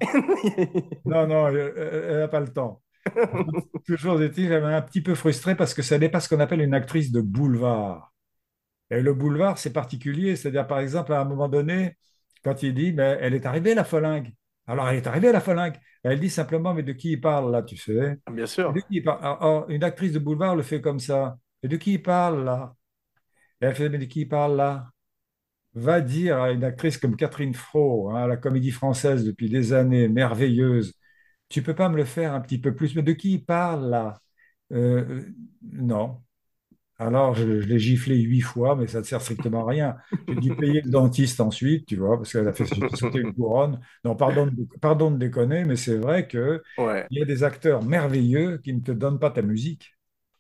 [1.06, 2.82] non, non, elle n'a pas le temps.
[3.86, 6.62] Toujours est-il, j'avais un petit peu frustré parce que ça n'est pas ce qu'on appelle
[6.62, 8.13] une actrice de boulevard.
[8.89, 10.36] Et le boulevard, c'est particulier.
[10.36, 11.97] C'est-à-dire, par exemple, à un moment donné,
[12.43, 14.34] quand il dit, mais elle est arrivée, la folingue.
[14.67, 15.78] Alors, elle est arrivée, la folingue.
[16.04, 18.17] Elle dit simplement, mais de qui il parle là, tu sais?
[18.32, 18.73] Bien sûr.
[18.73, 19.19] De qui il parle?
[19.21, 21.38] Alors, alors, une actrice de boulevard le fait comme ça.
[21.63, 22.76] Et de qui il parle là?
[23.62, 24.89] Et elle fait, mais de qui il parle là?
[25.73, 29.73] Va dire à une actrice comme Catherine Fro, hein, à la Comédie Française depuis des
[29.73, 30.95] années, merveilleuse,
[31.50, 32.95] tu peux pas me le faire un petit peu plus?
[32.95, 34.19] Mais de qui il parle là?
[34.73, 35.23] Euh,
[35.62, 36.21] non.
[37.00, 39.98] Alors, je, je l'ai giflé huit fois, mais ça ne sert strictement à rien.
[40.28, 43.80] J'ai dû payer le dentiste ensuite, tu vois, parce qu'elle a fait sauter une couronne.
[44.04, 47.06] Non, pardon, de- pardon de déconner, mais c'est vrai qu'il Ouais.
[47.12, 49.94] y a des acteurs merveilleux qui ne te donnent pas ta musique.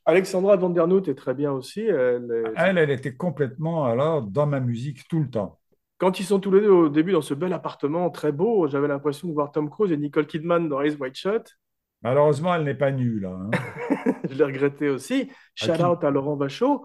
[0.05, 1.81] Alexandra Vandernoot est très bien aussi.
[1.81, 5.59] Elle est- Elle, elle était complètement alors dans ma musique tout le temps.
[5.99, 8.87] Quand ils sont tous les deux au début dans ce bel appartement très beau, j'avais
[8.87, 11.57] l'impression de voir Tom Cruise et Nicole Kidman dans Eyes Wide Shut.
[12.03, 13.29] Malheureusement, elle n'est pas nue là.
[13.31, 13.51] hein.
[14.31, 15.29] Je l'ai regretté aussi.
[15.55, 16.81] Shout out à Laurent Vachon.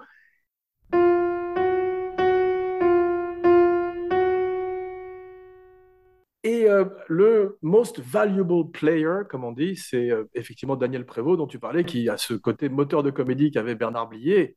[6.45, 11.47] Et euh, le most valuable player, comme on dit, c'est euh, effectivement Daniel Prévost dont
[11.47, 14.57] tu parlais, qui a ce côté moteur de comédie qu'avait Bernard Blier.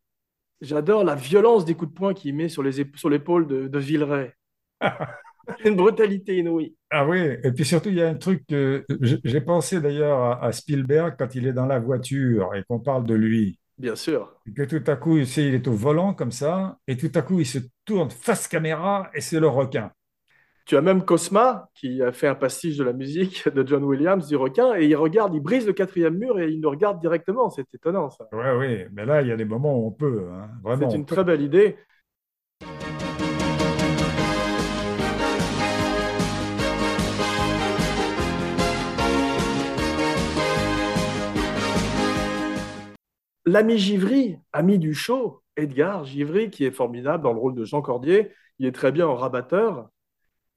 [0.61, 4.33] J'adore la violence des coups de poing qu'il met sur l'épaule de, de Villeray.
[5.65, 6.75] Une brutalité inouïe.
[6.97, 10.53] Ah oui, et puis surtout, il y a un truc que j'ai pensé d'ailleurs à,
[10.53, 13.59] Spielberg quand il est dans la voiture et qu'on parle de lui.
[13.77, 14.33] Bien sûr.
[14.47, 17.41] Et que tout à coup, il est au volant comme ça, et tout à coup,
[17.41, 19.91] il se tourne face caméra et c'est le requin.
[20.65, 24.25] Tu as même Cosma qui a fait un pastiche de la musique de John Williams
[24.25, 27.49] du requin et il regarde, il brise le quatrième mur et il nous regarde directement.
[27.49, 28.29] C'est étonnant ça.
[28.31, 30.89] Oui, oui, mais là, il y a des moments où on peut, hein, vraiment.
[30.89, 31.15] C'est une peut.
[31.15, 31.75] très belle idée.
[43.45, 47.81] L'ami Givry, ami du show, Edgar Givry, qui est formidable dans le rôle de Jean
[47.81, 49.89] Cordier, il est très bien en rabatteur.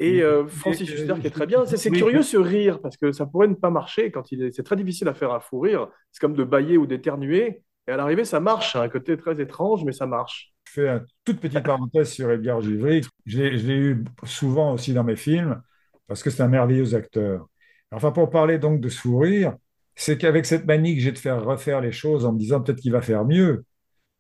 [0.01, 1.67] Et euh, Francis euh, Huster qui est très bien.
[1.67, 1.99] C'est oui.
[1.99, 4.53] curieux ce rire parce que ça pourrait ne pas marcher quand il est.
[4.53, 5.89] C'est très difficile à faire un fou rire.
[6.13, 7.63] C'est comme de bailler ou d'éternuer.
[7.89, 8.73] Et à l'arrivée, ça marche.
[8.73, 10.53] C'est un côté très étrange, mais ça marche.
[10.67, 13.01] Je fais une toute petite parenthèse sur Edgar Givry.
[13.27, 15.61] Je l'ai je l'ai eu souvent aussi dans mes films
[16.07, 17.49] parce que c'est un merveilleux acteur.
[17.91, 19.57] Enfin, pour parler donc de sourire,
[19.99, 22.81] c'est qu'avec cette manie que j'ai de faire refaire les choses en me disant peut-être
[22.81, 23.65] qu'il va faire mieux,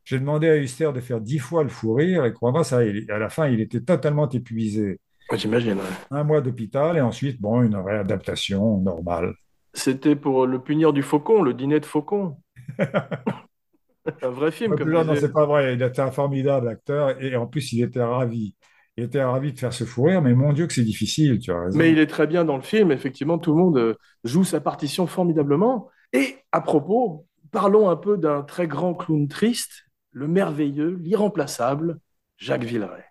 [0.04, 3.18] j'ai demandé à Huster de faire dix fois le fou rire et crois-moi, ça, à
[3.18, 4.98] la fin, il était totalement épuisé.
[5.34, 5.74] J'imagine.
[5.74, 5.84] ouais.
[6.10, 9.34] Un mois d'hôpital et ensuite, bon, une réadaptation normale.
[9.72, 12.38] C'était pour le punir du faucon, le dîner de faucon.
[12.78, 15.74] un vrai film, comme Non, c'est pas vrai.
[15.74, 18.56] Il était un formidable acteur et en plus, il était ravi.
[18.98, 21.52] Il était ravi de faire ce fou rire, mais mon Dieu que c'est difficile, tu
[21.52, 21.78] as raison.
[21.78, 22.90] Mais il est très bien dans le film.
[22.90, 25.88] Effectivement, tout le monde euh, joue sa partition formidablement.
[26.12, 32.00] Et à propos, parlons un peu d'un très grand clown triste, le merveilleux, l'irremplaçable
[32.38, 33.04] Jacques Villeray.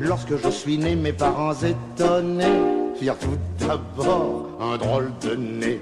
[0.00, 5.80] Lorsque je suis né, mes parents étonnés firent tout d'abord un drôle de nez.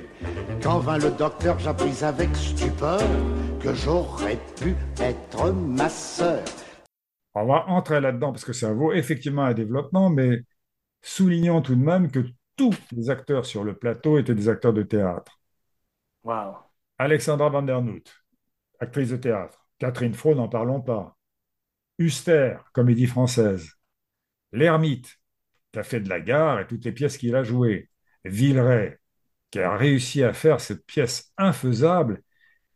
[0.63, 3.01] Quand vint le docteur, j'appris avec stupeur
[3.63, 6.43] que j'aurais pu être ma sœur.
[7.35, 10.43] On va entrer là-dedans parce que ça vaut effectivement un développement, mais
[11.03, 12.21] soulignons tout de même que
[12.57, 15.41] tous les acteurs sur le plateau étaient des acteurs de théâtre.
[16.23, 16.57] Waouh.
[16.99, 18.13] Alexandra Vandernoot,
[18.81, 19.67] actrice de théâtre.
[19.79, 21.17] Catherine Fro, n'en parlons pas.
[21.99, 23.73] Huster, comédie française.
[24.53, 25.19] L'Ermite,
[25.73, 27.91] qui a fait de la gare et toutes les pièces qu'il a jouées.
[28.25, 28.99] Villeray,
[29.51, 32.23] qui a réussi à faire cette pièce infaisable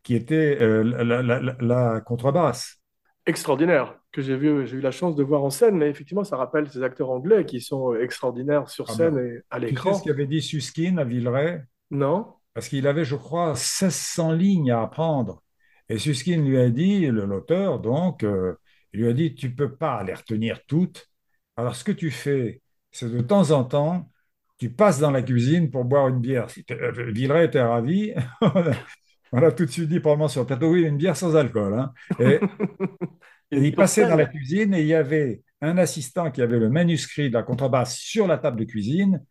[0.05, 2.82] qui était euh, la, la- la- la contrebasse.
[3.27, 6.37] Extraordinaire, que j'ai vu, j'ai eu la chance de voir en scène, mais effectivement, ça
[6.37, 9.95] rappelle ces acteurs anglais qui sont extraordinaires sur Ah scène ben, et à Tu sais
[9.95, 9.95] l'écran.
[9.95, 11.63] ce qu'avait dit Susskind à Villeray?
[12.01, 12.41] Non?
[12.55, 15.43] Parce qu'il avait, je crois, 1600 lignes à apprendre.
[15.89, 18.57] Et Susskind lui a dit, le- l'auteur, donc, euh,
[18.95, 21.09] il lui a dit, tu peux pas les retenir toutes.
[21.57, 24.11] Alors, ce que tu fais, c'est de temps en temps,
[24.59, 26.49] tu passes dans la cuisine pour boire une bière.
[26.73, 28.15] Euh, Villeray était ravi.
[29.33, 31.75] On a tout de suite dit, probablement sur le plateau, oui, une bière sans alcool.
[31.75, 31.93] hein.
[32.19, 32.39] Et,
[33.51, 37.29] il passait dans la cuisine et il y avait un assistant qui avait le manuscrit
[37.29, 39.25] de la contrebasse sur la table de cuisine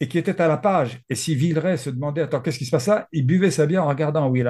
[0.00, 1.00] et qui était à la page.
[1.08, 3.08] Et si Villeray se demandait, attends, qu'est-ce qui se passe là?
[3.12, 4.46] Il buvait sa bière en regardant où il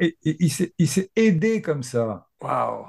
[0.00, 0.36] Et, et
[0.78, 2.88] il s'est aidé comme ça, Waouh!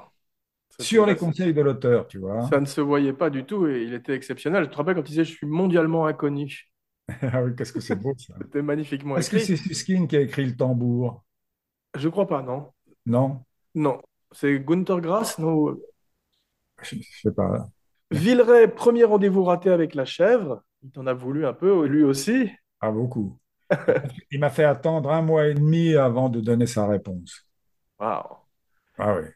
[0.78, 2.48] Sur les conseils de l'auteur, tu vois.
[2.50, 4.64] Ça ne se voyait pas du tout et il était exceptionnel.
[4.64, 6.71] Je te rappelle quand il disait Je suis mondialement inconnu.
[7.22, 8.34] Ah oui, qu'est-ce que c'est beau ça.
[8.40, 9.46] C'était magnifiquement Est-ce que écrit.
[9.46, 11.24] c'est Susskind qui a écrit le tambour?
[11.96, 12.70] Je crois pas, non?
[13.06, 13.44] Non?
[13.74, 14.00] Non.
[14.32, 15.76] C'est Gunther Grass, non?
[16.82, 17.70] Je ne sais pas.
[18.12, 20.62] Villeray, premier rendez-vous raté avec la chèvre.
[20.84, 22.48] Il t'en a voulu un peu, lui aussi.
[22.80, 23.38] Ah, beaucoup.
[24.30, 27.46] Il m'a fait attendre un mois et demi avant de donner sa réponse.
[27.98, 28.36] Waouh!
[28.98, 29.28] Ah oui.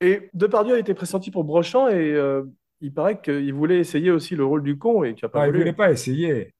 [0.00, 2.42] Et Depardieu a été pressenti pour Brochant et euh,
[2.80, 5.46] il paraît qu'il voulait essayer aussi le rôle du con et tu n'as pas Ah,
[5.46, 5.58] il ne voulu.
[5.58, 6.54] voulait pas essayer.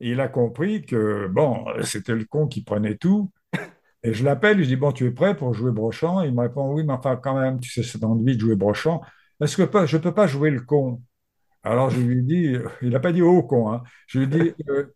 [0.00, 3.30] Il a compris que, bon, c'était le con qui prenait tout.
[4.02, 6.22] Et je l'appelle, je dis, bon, tu es prêt pour jouer Brochant?
[6.22, 9.02] Il me répond, oui, mais enfin, quand même, tu sais, c'est envie de jouer Brochant.
[9.42, 11.02] Est-ce que pas, je ne peux pas jouer le con?
[11.62, 13.82] Alors, je lui dis, il n'a pas dit oh con, hein.
[14.06, 14.86] Je lui dis, euh,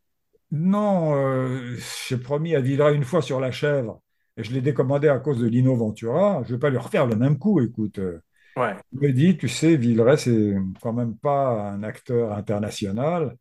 [0.51, 1.77] non, euh,
[2.09, 4.01] j'ai promis à Villeray une fois sur la chèvre,
[4.37, 7.07] et je l'ai décommandé à cause de Lino Ventura, je ne vais pas lui refaire
[7.07, 7.99] le même coup, écoute.
[7.99, 8.21] euh.
[8.57, 8.75] Ouais.
[8.93, 13.37] Il me dit, tu sais, Villeray, c'est quand même pas un acteur international.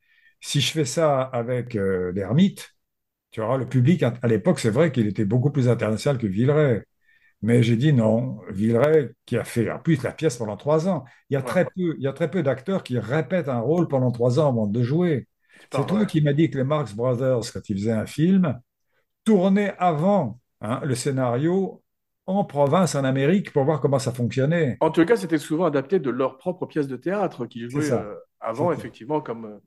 [0.45, 2.75] Si je fais ça avec euh, l'ermite,
[3.31, 6.83] tu vois, le public, à, l'époque, c'est vrai qu'il était beaucoup plus international que Villeray.
[7.41, 11.05] Mais j'ai dit non, Villeray, qui a fait en plus la pièce pendant trois ans,
[11.29, 11.45] il y a Ouais.
[11.45, 14.49] très peu, il y a très peu d'acteurs qui répètent un rôle pendant trois ans
[14.49, 15.29] avant de jouer.
[15.73, 18.59] C'est toi qui m'as dit que les Marx Brothers, quand ils faisaient un film,
[19.23, 21.81] tournaient avant hein, le scénario
[22.25, 24.77] en province, en Amérique, pour voir comment ça fonctionnait.
[24.81, 28.13] En tout cas, c'était souvent adapté de leur propre pièce de théâtre qu'ils jouaient euh,
[28.41, 29.61] avant, effectivement, comme.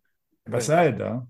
[0.54, 0.60] Ouais.
[0.60, 1.02] ça aide.
[1.02, 1.26] hein.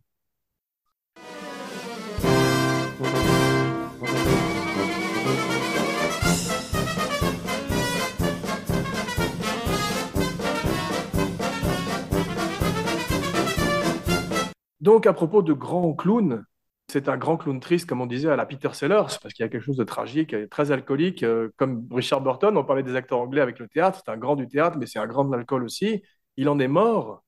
[14.80, 16.44] Donc, à propos de grand clown,
[16.88, 19.46] c'est un grand clown triste, comme on disait à la Peter Sellers, parce qu'il y
[19.46, 22.56] a quelque chose de tragique, très alcoolique, euh, comme Richard Burton.
[22.56, 24.98] On parlait des acteurs anglais avec le théâtre, c'est un grand du théâtre, mais c'est
[25.00, 26.02] un grand de l'alcool aussi.
[26.36, 27.24] Il en est mort.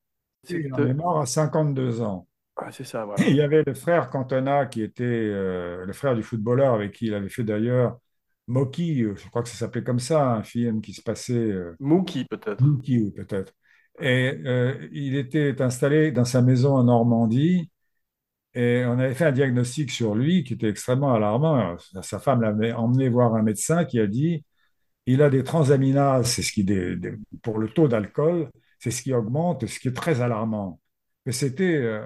[0.77, 2.27] Il est mort à 52 ans.
[2.57, 3.27] Ah, c'est ça, voilà.
[3.29, 7.07] Il y avait le frère Cantona qui était euh, le frère du footballeur avec qui
[7.07, 7.99] il avait fait d'ailleurs
[8.47, 11.77] Moki, euh, je crois que ça s'appelait comme ça, un film qui se passait, euh,
[11.81, 12.61] Mookie, peut-être.
[12.61, 13.55] Mookie, oui, peut-être.
[14.01, 17.71] Et euh, il était installé dans sa maison en Normandie
[18.55, 21.77] et on avait fait un diagnostic sur lui qui était extrêmement alarmant.
[22.03, 24.45] Sa femme l'avait emmené voir un médecin qui a dit
[25.07, 29.03] il a des transaminases, c'est ce qui, des- des- pour le taux d'alcool, c'est ce
[29.03, 30.81] qui augmente, ce qui est très alarmant.
[31.27, 32.05] Mais c'était euh,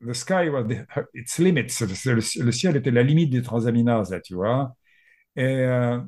[0.00, 1.80] the sky was the- its limits.
[1.80, 4.74] Le, ciel était la limite des transaminases, là, tu vois.
[5.36, 6.00] Et euh,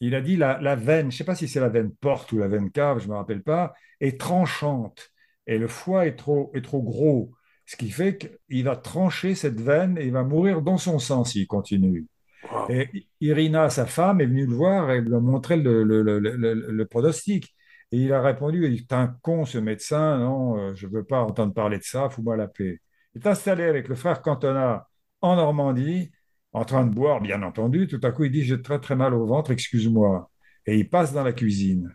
[0.00, 2.32] il a dit la, la veine, je ne sais pas si c'est la veine porte
[2.32, 5.10] ou la veine cave, je ne me rappelle pas, est tranchante.
[5.46, 7.32] Et le foie est trop, est trop gros.
[7.66, 11.24] Ce qui fait qu'il va trancher cette veine et il va mourir dans son sang
[11.24, 12.06] s'il continue.
[12.50, 12.66] Wow.
[12.70, 12.88] Et
[13.20, 17.54] Irina, sa femme, est venue le voir et lui a montré le, le, le pronostic.
[17.92, 21.04] Et il a répondu, il est un con ce médecin, non, euh, je ne veux
[21.04, 22.80] pas entendre parler de ça, fous-moi la paix.
[23.14, 24.88] Il est installé avec le frère Cantona
[25.20, 26.10] en Normandie,
[26.52, 27.86] en train de boire, bien entendu.
[27.86, 30.30] Tout à coup, il dit, j'ai très très mal au ventre, excuse-moi.
[30.66, 31.94] Et il passe dans la cuisine.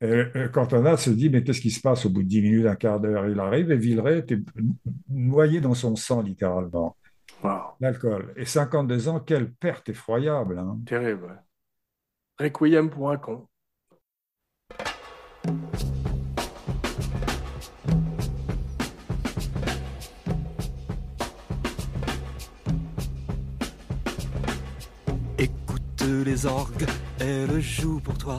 [0.00, 2.06] Et euh, Cantona se dit, mais qu'est-ce qui se passe?
[2.06, 3.28] Au bout de dix minutes, un quart d'heure?
[3.28, 4.38] Il arrive et Villeray était
[5.08, 6.96] noyé dans son sang, littéralement.
[7.42, 7.76] Wow.
[7.80, 8.32] L'alcool.
[8.36, 10.58] Et 52 ans, quelle perte effroyable.
[10.58, 10.78] hein.
[10.86, 11.42] Terrible.
[12.38, 13.49] Requiem pour un con.
[25.38, 26.86] Écoute les orgues,
[27.18, 28.38] elles jouent pour toi.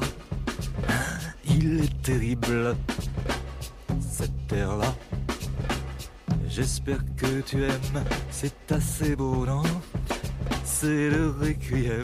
[1.46, 2.76] Il est terrible,
[4.00, 4.94] cet air-là.
[6.48, 9.64] J'espère que tu aimes, c'est assez beau, non?
[10.64, 12.04] C'est le requiem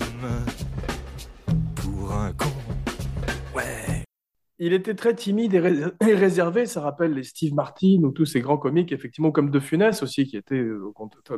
[4.60, 8.26] Il était très timide et, ré- et réservé, ça rappelle les Steve Martin ou tous
[8.26, 10.92] ces grands comiques, effectivement, comme De Funès aussi, qui était euh,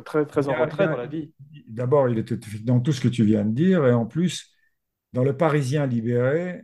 [0.04, 1.30] très, très en retrait dans la vie.
[1.68, 4.54] D'abord, il était dans tout ce que tu viens de dire, et en plus,
[5.12, 6.62] dans Le Parisien libéré,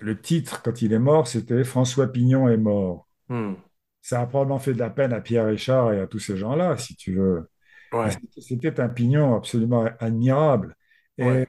[0.00, 3.08] le titre, quand il est mort, c'était François Pignon est mort.
[3.28, 3.54] Hmm.
[4.00, 6.76] Ça a probablement fait de la peine à Pierre Richard et à tous ces gens-là,
[6.76, 7.48] si tu veux.
[7.92, 10.76] Ouais, c'était c'était un pignon absolument admirable.
[11.16, 11.48] Et ouais.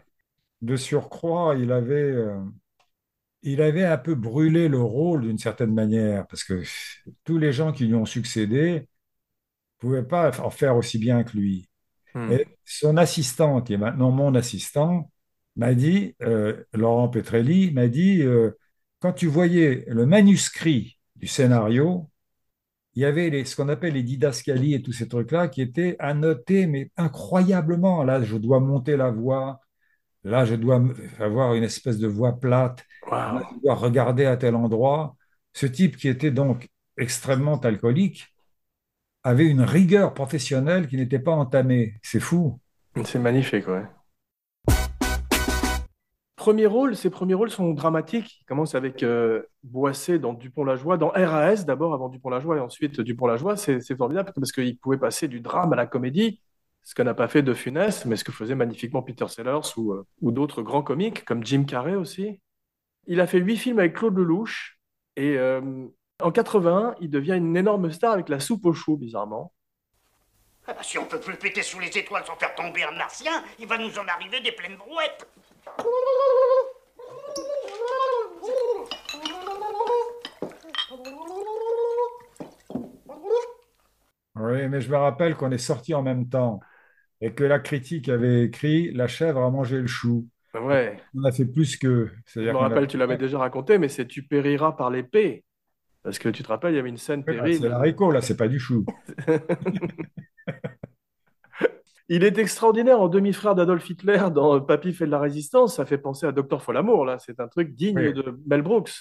[0.62, 2.39] de surcroît, il avait, euh,
[3.41, 6.62] il avait un peu brûlé le rôle d'une certaine manière, parce que
[7.23, 8.86] tous les gens qui lui ont succédé ne
[9.80, 11.69] pouvaient pas en faire aussi bien que lui.
[12.13, 12.32] Hmm.
[12.32, 15.12] Et son assistant, qui est maintenant mon assistant,
[15.56, 18.52] m'a dit, euh, Laurent Petrelli, m'a dit, euh,
[18.99, 22.10] quand tu voyais le manuscrit du scénario,
[22.95, 25.95] il y avait les- ce qu'on appelle les didascalies et tous ces trucs-là qui étaient
[25.99, 28.04] annotés, mais incroyablement.
[28.04, 29.62] Là, je dois monter la voix.
[30.23, 30.84] Là, je dois
[31.19, 32.84] avoir une espèce de voix plate.
[33.63, 35.15] Dois regarder à tel endroit.
[35.54, 36.67] Ce type qui était donc
[36.98, 38.28] extrêmement alcoolique
[39.24, 41.95] avait une rigueur professionnelle qui n'était pas entamée.
[42.04, 42.60] C'est fou.
[43.04, 43.84] C'est magnifique, ouais.
[46.36, 48.39] Premier rôle, ses premiers rôles sont dramatiques.
[48.41, 53.58] Il commence avec euh, Boissé dans Dupont-la-Joie, dans RAS d'abord, avant Dupont-la-Joie, et ensuite Dupont-la-Joie.
[53.58, 56.41] C'est c'est formidable parce qu'il pouvait passer du drame à la comédie,
[56.82, 59.91] ce que n'a pas fait De Funès, mais ce que faisait magnifiquement Peter Sellers ou,
[59.91, 62.39] euh, ou d'autres grands comiques, comme Jim Carrey aussi.
[63.07, 64.79] Il a fait huit films avec Claude Lelouch,
[65.15, 65.88] et euh,
[66.21, 69.53] en 81, il devient une énorme star avec La Soupe aux choux, bizarrement.
[70.67, 73.43] Ah bah, si on peut plus péter sous les étoiles sans faire tomber un martien,
[73.57, 75.27] il va nous en arriver des pleines brouettes.
[84.35, 86.59] Oui, mais je me rappelle qu'on est sortis en même temps
[87.21, 90.27] et que la critique avait écrit La chèvre a mangé le chou.
[90.55, 92.09] Ouais, On a fait plus que.
[92.35, 95.43] je me a- rappelle, tu l'avais déjà raconté, mais c'est Tu périras par l'épée.
[96.01, 97.59] Parce que tu te rappelles, il y avait une scène bah, terrible.
[97.62, 98.85] C'est l'haricot, là, c'est pas du chou.
[102.12, 105.75] Il est extraordinaire en demi-frère d'Adolf Hitler dans Papy fait de la résistance.
[105.75, 107.19] Ça fait penser à Docteur Folamour, là.
[107.19, 108.13] C'est un truc digne Oui.
[108.13, 108.91] de Mel Brooks.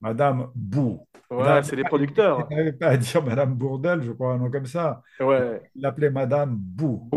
[0.00, 1.06] Madame Bou.
[1.30, 2.46] Madame- c'est les producteurs.
[2.50, 5.02] Il n'avait pas à dire Madame Bourdelle, je crois, un nom comme ça.
[5.18, 5.60] Ouais.
[5.74, 7.08] Il l'appelait Madame Bou.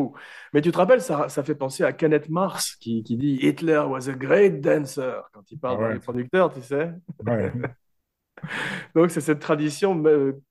[0.53, 3.83] Mais tu te rappelles, ça, ça fait penser à Kenneth Mars qui, qui dit Hitler
[3.87, 5.93] was a great dancer quand il parle ouais.
[5.93, 6.91] les producteurs, tu sais.
[7.25, 7.51] Ouais.
[8.95, 10.41] Donc c'est cette tradition euh,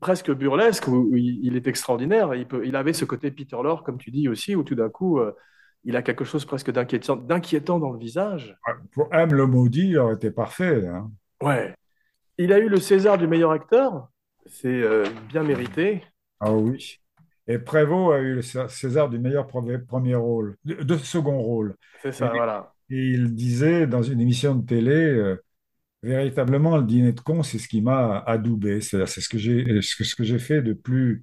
[0.00, 2.34] presque burlesque où, où il, il est extraordinaire.
[2.34, 4.90] Il, peut, il avait ce côté Peter Lorre, comme tu dis aussi, où tout d'un
[4.90, 5.32] coup, euh,
[5.84, 8.56] il a quelque chose presque d'inquiétant, d'inquiétant dans le visage.
[8.92, 9.32] Pour M.
[9.32, 10.86] le maudit, il aurait été parfait.
[10.86, 11.10] hein.
[11.42, 11.74] Ouais.
[12.38, 14.08] Il a eu le César du meilleur acteur.
[14.46, 16.02] C'est euh, bien mérité.
[16.40, 16.98] Ah oui.
[17.46, 21.76] Et Prévost a eu le César du meilleur premier rôle, de, de second rôle.
[22.02, 22.72] C'est ça, Et- voilà.
[22.90, 25.42] Et il disait dans une émission de télé, euh,
[26.02, 28.80] véritablement, le dîner de con, c'est ce qui m'a adoubé.
[28.82, 31.22] C'est c'est ce que j'ai, ce que, ce que j'ai fait de plus,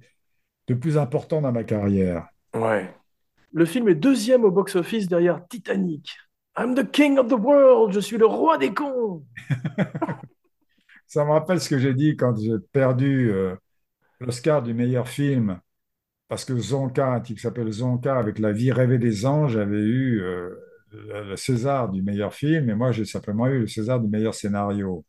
[0.68, 2.28] de plus important dans ma carrière.
[2.54, 2.94] Ouais.
[3.52, 6.16] Le film est deuxième au box-office derrière Titanic.
[6.56, 9.24] I'm the king of the world, je suis le roi des cons.
[11.06, 13.56] Ça me rappelle ce que j'ai dit quand j'ai perdu euh,
[14.20, 15.60] l'Oscar du meilleur film,
[16.28, 19.78] parce que Zonka, un type qui s'appelle Zonka, avec La vie rêvée des anges, avait
[19.82, 20.50] eu euh,
[20.92, 25.04] le César du meilleur film, et moi j'ai simplement eu le César du meilleur scénario.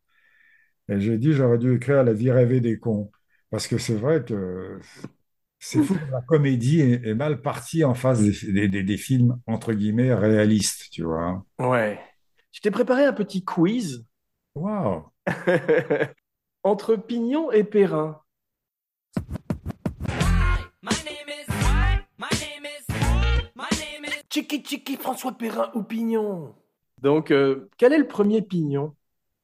[0.90, 3.12] Et j'ai dit, j'aurais dû écrire La vie rêvée des cons,
[3.50, 4.80] parce que c'est vrai que
[5.64, 8.98] c'est fou que la comédie est, est mal partie en face des, des- des- des
[8.98, 11.46] films, entre guillemets, réalistes, tu vois.
[11.60, 12.00] Ouais.
[12.52, 14.06] Je t'ai préparé un petit quiz
[14.56, 15.06] Waouh!
[16.64, 18.20] entre Pignon et Perrin.
[24.30, 26.56] Chiki Chiki François Perrin ou Pignon
[27.00, 28.96] Donc, euh, quel est le premier Pignon?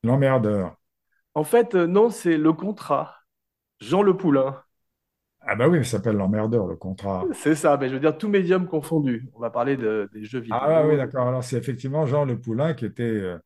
[0.03, 0.75] L'emmerdeur.
[1.35, 3.15] En fait, euh, non, c'est le contrat.
[3.79, 4.63] Jean Le Poulain.
[5.41, 7.25] Ah bah oui, mais ça s'appelle l'emmerdeur, le contrat.
[7.33, 9.29] C'est ça, mais je veux dire tout médium confondu.
[9.33, 10.57] On va parler de- des jeux vidéo.
[10.59, 11.27] Ah oui, d'accord.
[11.27, 13.37] Alors, c'est effectivement Jean Le Poulain qui était euh,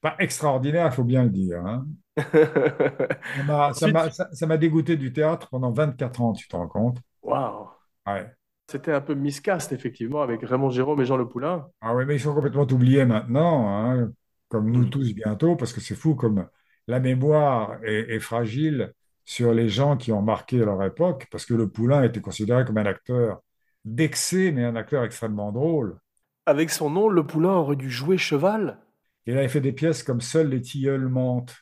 [0.00, 1.64] pas extraordinaire, il faut bien le dire.
[1.66, 1.86] hein.
[3.36, 6.56] Ça m'a ça m'a- ça- ça m'a dégoûté du théâtre pendant 24 ans, tu te
[6.56, 6.98] rends compte?
[7.22, 7.68] Waouh.
[8.06, 8.34] Ouais.
[8.70, 11.70] C'était un peu miscast, effectivement, avec Raymond Jérôme et Jean Le Poulain.
[11.80, 14.12] Ah oui, mais ils sont complètement oubliés maintenant, hein,
[14.48, 14.90] comme nous Mm.
[14.90, 16.48] tous bientôt, parce que c'est fou comme
[16.86, 18.92] la mémoire est, est fragile
[19.24, 22.78] sur les gens qui ont marqué leur époque, parce que Le Poulain était considéré comme
[22.78, 23.40] un acteur
[23.84, 25.98] d'excès, mais un acteur extrêmement drôle.
[26.46, 28.78] Avec son nom, Le Poulain aurait dû jouer cheval.
[29.26, 31.56] Il avait fait des pièces comme Seuls les tilleuls mentent,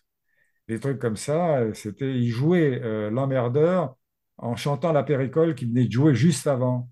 [0.68, 1.72] des trucs comme ça.
[1.74, 3.94] C'était, il jouait euh, l'emmerdeur
[4.38, 6.88] en chantant la péricole qu'il venait de jouer juste avant.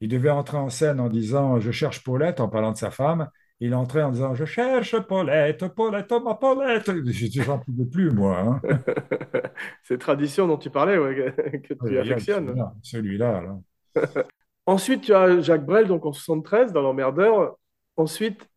[0.00, 3.28] Il devait entrer en scène en disant Je cherche Paulette, en parlant de sa femme,
[3.60, 6.90] Il entrait en disant Je cherche Paulette, Paulette, ma Paulette.
[7.04, 8.40] Je n'en pouvais plus, moi.
[8.40, 8.60] hein.
[9.82, 11.14] C'est tradition dont tu parlais, ouais,
[11.62, 12.54] que, tu Regarde, affectionnes.
[12.82, 14.02] Celui-là, là.
[14.66, 17.56] Ensuite, tu as Jacques Brel, donc en 73, dans L'Emmerdeur.
[17.96, 18.48] Ensuite,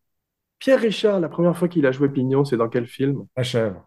[0.58, 3.26] Pierre Richard, la première fois qu'il a joué Pignon, c'est dans quel film?
[3.36, 3.86] La chèvre.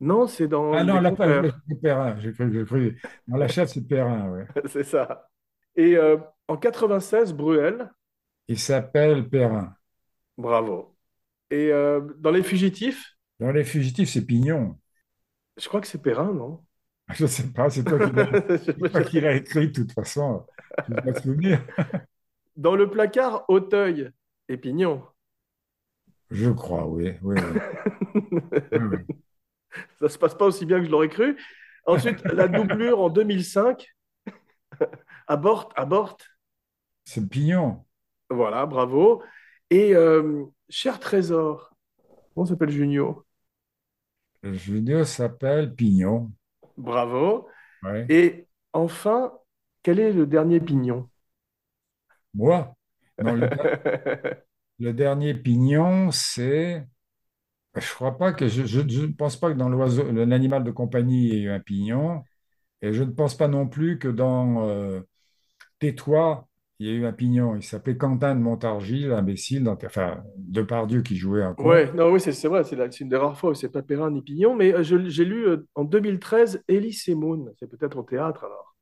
[0.00, 2.16] Non, c'est dans Ah non, la, c'est Perrin.
[2.20, 3.00] J'ai cru, cru.
[3.26, 4.46] Non, la chèvre, c'est Perrin, ouais.
[4.66, 5.28] C'est ça.
[5.76, 6.18] Et euh,
[6.48, 7.90] en 96, Bruel.
[8.48, 9.74] Il s'appelle Perrin.
[10.38, 10.94] Bravo.
[11.50, 14.78] Et euh, dans Les Fugitifs, Dans Les Fugitifs, c'est Pignon.
[15.56, 16.62] je crois que c'est Perrin, non?
[17.14, 20.44] Je ne sais pas, c'est toi qui l'as écrit, de toute façon.
[20.86, 21.60] Je ne vais pas te souvenir.
[22.56, 24.10] Dans Le Placard, Auteuil
[24.48, 25.04] et Pignon.
[26.30, 27.12] Je crois, oui.
[27.22, 28.20] oui, oui.
[28.72, 28.98] Oui, oui.
[30.00, 31.36] Ça se passe pas aussi bien que je l'aurais cru.
[31.86, 33.86] Ensuite, la doublure en 2005.
[35.28, 36.26] Aborte, aborte.
[37.04, 37.84] C'est Pignon.
[38.30, 39.22] Voilà, bravo.
[39.70, 41.72] Et euh, Cher Trésor.
[42.34, 43.26] Comment s'appelle Junio?
[44.40, 46.32] Le junior s'appelle Pignon.
[46.78, 47.48] Bravo.
[47.82, 48.10] Ouais.
[48.10, 49.34] Et enfin,
[49.82, 51.10] quel est le dernier pignon?
[52.34, 52.74] Moi?
[53.20, 53.48] Non, le,
[54.78, 56.86] le dernier Pignon, c'est.
[57.76, 60.70] Je crois pas que je, je, je ne pense pas que dans l'oiseau, l'animal de
[60.72, 62.24] compagnie, il y ait eu un pignon.
[62.82, 65.00] Et je ne pense pas non plus que dans euh,
[65.80, 66.48] Tais-toi,
[66.78, 67.56] il y a eu un pignon.
[67.56, 71.80] Il s'appelait Quentin de Montargis, l'imbécile, donc, enfin, Depardieu qui jouait un con.
[71.80, 74.20] Ouais, non, oui, c'est vrai, c'est une des rares fois où c'est pas Perrin ni
[74.22, 78.44] Pignon, mais euh, j'ai lu euh, en 2013 Elise et Moon, c'est peut-être au théâtre
[78.44, 78.76] alors.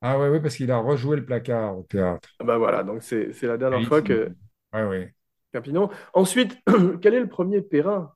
[0.00, 2.30] Ah ouais, oui, parce qu'il a rejoué le placard au théâtre.
[2.38, 4.34] Ah bah voilà, donc c'est la dernière fois que
[4.72, 5.06] Ouais, oui.
[5.52, 5.90] qu'un Pignon.
[6.14, 6.56] Ensuite,
[7.02, 8.12] quel est le premier Perrin?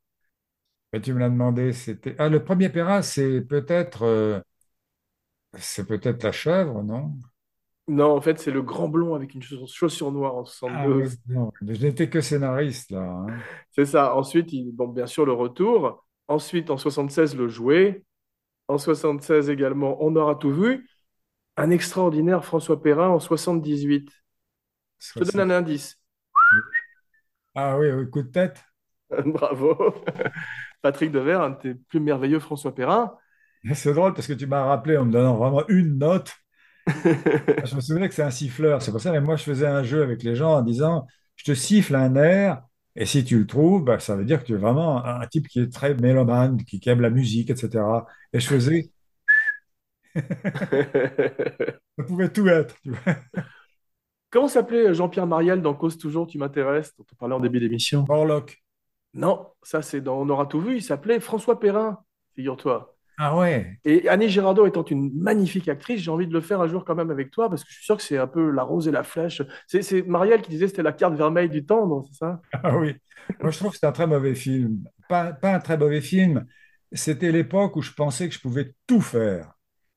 [0.92, 2.14] Mais tu me l'as demandé, c'était.
[2.18, 4.40] Ah, le premier Perrin, c'est peut-être euh,
[5.60, 7.12] c'est peut-être la chèvre, non?
[7.90, 11.18] Non, en fait, c'est le grand blond avec une chaussure noire en Ah oui, 72.
[11.28, 11.50] non.
[11.60, 13.00] Je n'étais que scénariste, là.
[13.02, 13.26] hein.
[13.72, 14.14] C'est ça.
[14.14, 16.04] Ensuite, il, bon, bien sûr, le retour.
[16.28, 18.04] Ensuite, en 76, le jouet.
[18.68, 20.88] En 76 également, On aura tout vu.
[21.56, 24.08] Un extraordinaire François Perrin en 78.
[24.98, 25.98] Je te donne un indice.
[27.54, 28.62] Ah oui, oui, coup de tête.
[29.26, 29.94] Bravo.
[30.82, 33.14] Patrick Devers, un de tes plus merveilleux François Perrin.
[33.74, 36.32] C'est drôle parce que tu m'as rappelé en me donnant vraiment une note.
[37.64, 39.82] Je me souvenais que c'est un siffleur, c'est pour ça, mais moi je faisais un
[39.82, 41.06] jeu avec les gens en disant,
[41.36, 42.62] je te siffle un air,
[42.96, 45.26] et si tu le trouves, bah, ça veut dire que tu es vraiment un, un
[45.26, 48.06] type qui est très mélomane, qui, qui aime la musique, etc.
[48.32, 48.90] Et je faisais,
[51.98, 52.74] ça pouvait tout être.
[52.82, 53.16] tu vois.
[54.30, 58.04] Comment s'appelait Jean-Pierre Mariel dans Cause toujours, tu m'intéresses, dont on parlait en début d'émission?
[58.08, 58.62] Morlock.
[59.14, 60.76] Non, ça c'est dans On aura tout vu.
[60.76, 62.02] Il s'appelait François Perrin,
[62.34, 62.96] figure-toi.
[63.20, 66.68] Ah ouais, Et Annie Girardot étant une magnifique actrice, j'ai envie de le faire un
[66.68, 68.62] jour quand même avec toi parce que je suis sûr que c'est un peu la
[68.62, 69.42] rose et la flèche.
[69.68, 72.42] C'est Marielle qui disait que c'était la carte vermeille du temps, non, c'est ça?
[72.52, 72.94] ah oui.
[73.42, 74.84] Moi je trouve que c'est un très mauvais film.
[75.08, 76.46] Pas, pas un très mauvais film,
[76.92, 79.52] c'était l'époque où je pensais que je pouvais tout faire.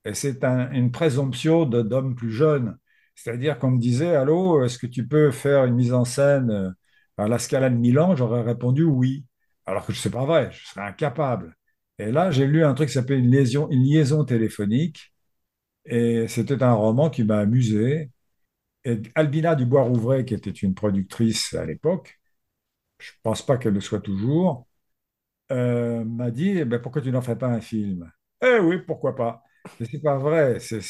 [0.06, 2.78] Et c'est un- une présomption d'homme plus jeune.
[3.16, 6.72] C'est-à-dire qu'on me disait, Allô, est-ce que tu peux faire une mise en scène euh,
[7.18, 8.16] à la Scala de Milan?
[8.16, 9.26] J'aurais répondu oui.
[9.66, 11.56] Alors que ce n'est pas vrai, je serais incapable.
[12.00, 15.14] Et là, j'ai lu un truc qui s'appelait une liaison, une liaison téléphonique.
[15.86, 18.12] Et c'était un roman qui m'a amusé.
[18.86, 22.20] Et Albina Dubois-Rouvray, qui était une productrice à l'époque,
[23.00, 24.68] je ne pense pas qu'elle le soit toujours,
[25.52, 28.12] euh, m'a dit, eh ben, pourquoi tu n'en fais pas un film?
[28.42, 29.44] Eh oui, pourquoi pas?
[29.80, 30.82] Mais c'est pas vrai, c'est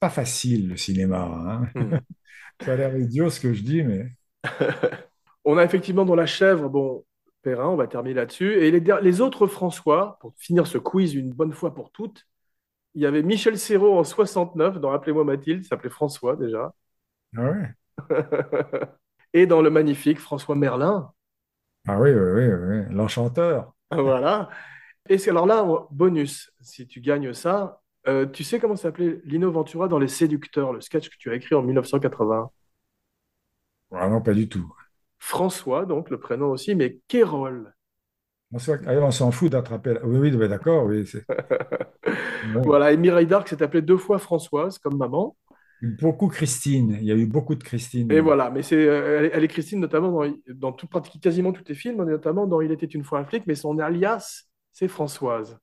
[0.00, 1.22] pas facile le cinéma.
[1.24, 1.68] hein.
[1.74, 2.00] Hmm.
[2.64, 4.10] Ça a l'air idiot ce que je dis, mais
[5.44, 7.04] On a effectivement dans La Chèvre, bon,
[7.42, 8.54] Perrin, on va terminer là-dessus.
[8.54, 12.26] Et les, autres François, pour finir ce quiz une bonne fois pour toutes,
[12.94, 16.74] il y avait Michel Serrault en 69, dans Appelez-moi Mathilde, il s'appelait François déjà.
[17.36, 17.74] ah ouais.
[19.32, 21.12] Et dans le magnifique François Merlin.
[21.86, 22.94] Ah oui, oui, oui, oui.
[22.94, 23.72] L'enchanteur.
[23.92, 24.50] Voilà.
[25.08, 29.50] Et c'est alors là, bonus, si tu gagnes ça, euh, tu sais comment s'appelait Lino
[29.50, 32.50] Ventura dans Les Séducteurs, le sketch que tu as écrit en 1980?
[33.92, 34.72] Ah non, pas du tout.
[35.20, 37.74] François, donc le prénom aussi, mais Kérol.
[38.52, 39.94] On s'en on s'en fout d'attraper.
[39.94, 41.04] la- Oui, oui, d'accord, oui.
[42.54, 42.62] ouais.
[42.64, 45.36] Voilà, et Mireille d'Arc s'est appelée deux fois Françoise, comme maman.
[45.82, 46.96] Beaucoup Christine.
[47.00, 48.10] Il y a eu beaucoup de Christine.
[48.10, 50.88] Et voilà, mais c'est, euh, elle, est- elle est Christine notamment dans, dans tout,
[51.22, 54.44] quasiment tous les films, notamment dans Il était une fois un flic, mais son alias,
[54.72, 55.58] c'est Françoise.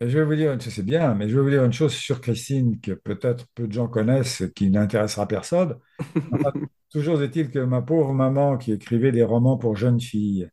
[0.00, 2.20] Et je vais vous dire, c'est bien, mais je vais vous dire une chose sur
[2.22, 5.78] Christine que peut-être peu de gens connaissent, qui n'intéressera personne.
[6.90, 10.48] Toujours est-il que ma pauvre maman qui écrivait des romans pour jeunes filles,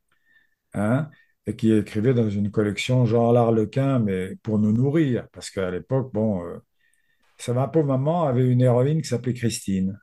[0.73, 1.09] hein,
[1.47, 6.11] et qui écrivait dans une collection genre l'Arlequin, mais pour nous nourrir, parce qu'à l'époque,
[6.13, 6.57] bon, euh,
[7.39, 9.99] ça, ma pauvre maman avait une héroïne qui s'appelait Christine.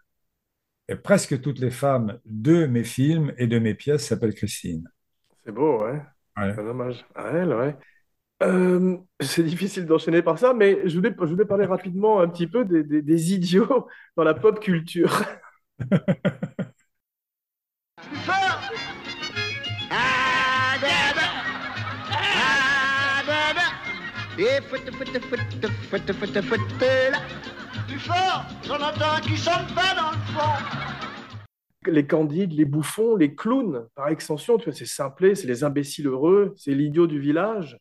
[0.89, 4.89] Et presque toutes les femmes de mes films et de mes pièces s'appellent Christine.
[5.45, 6.01] C'est beau, ouais.
[6.37, 6.55] Ouais.
[6.57, 7.05] C'est dommage.
[7.15, 7.77] À elle, ouais.
[8.43, 12.47] Euh, c'est difficile d'enchaîner par ça, mais je voulais, je voulais parler rapidement un petit
[12.49, 15.11] peu des, des- des idiots dans la pop culture.
[31.87, 36.07] Les candides, les bouffons, les clowns, par extension, tu vois, c'est simplet, c'est les imbéciles
[36.07, 37.79] heureux, c'est l'idiot du village.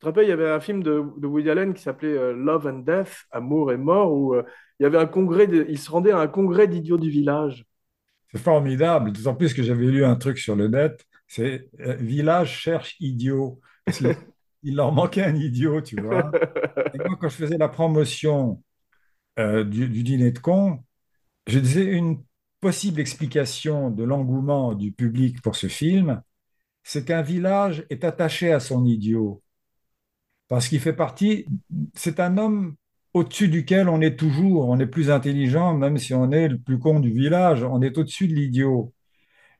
[0.00, 2.66] Te rappelles, il y avait un film de, de Woody Allen qui s'appelait euh, Love
[2.66, 4.42] and Death, Amour et mort, où euh,
[4.78, 7.66] il y avait un congrès, de- il se rendait à un congrès d'idiots du village.
[8.32, 12.58] C'est formidable, d'autant plus que j'avais lu un truc sur le net, c'est euh, Village
[12.58, 13.60] cherche idiot.
[14.62, 16.38] Il leur manquait un idiot, tu vois.
[16.94, 18.62] Et moi, quand je faisais la promotion
[19.38, 20.84] du, du dîner de con,
[21.46, 22.22] je disais une
[22.60, 26.22] possible explication de l'engouement du public pour ce film,
[26.84, 29.42] c'est qu'un village est attaché à son idiot.
[30.50, 31.46] Parce qu'il fait partie,
[31.94, 32.76] c'est un homme
[33.14, 36.80] au-dessus duquel on est toujours, on est plus intelligent, même si on est le plus
[36.80, 38.94] con du village, on est au-dessus de l'idiot.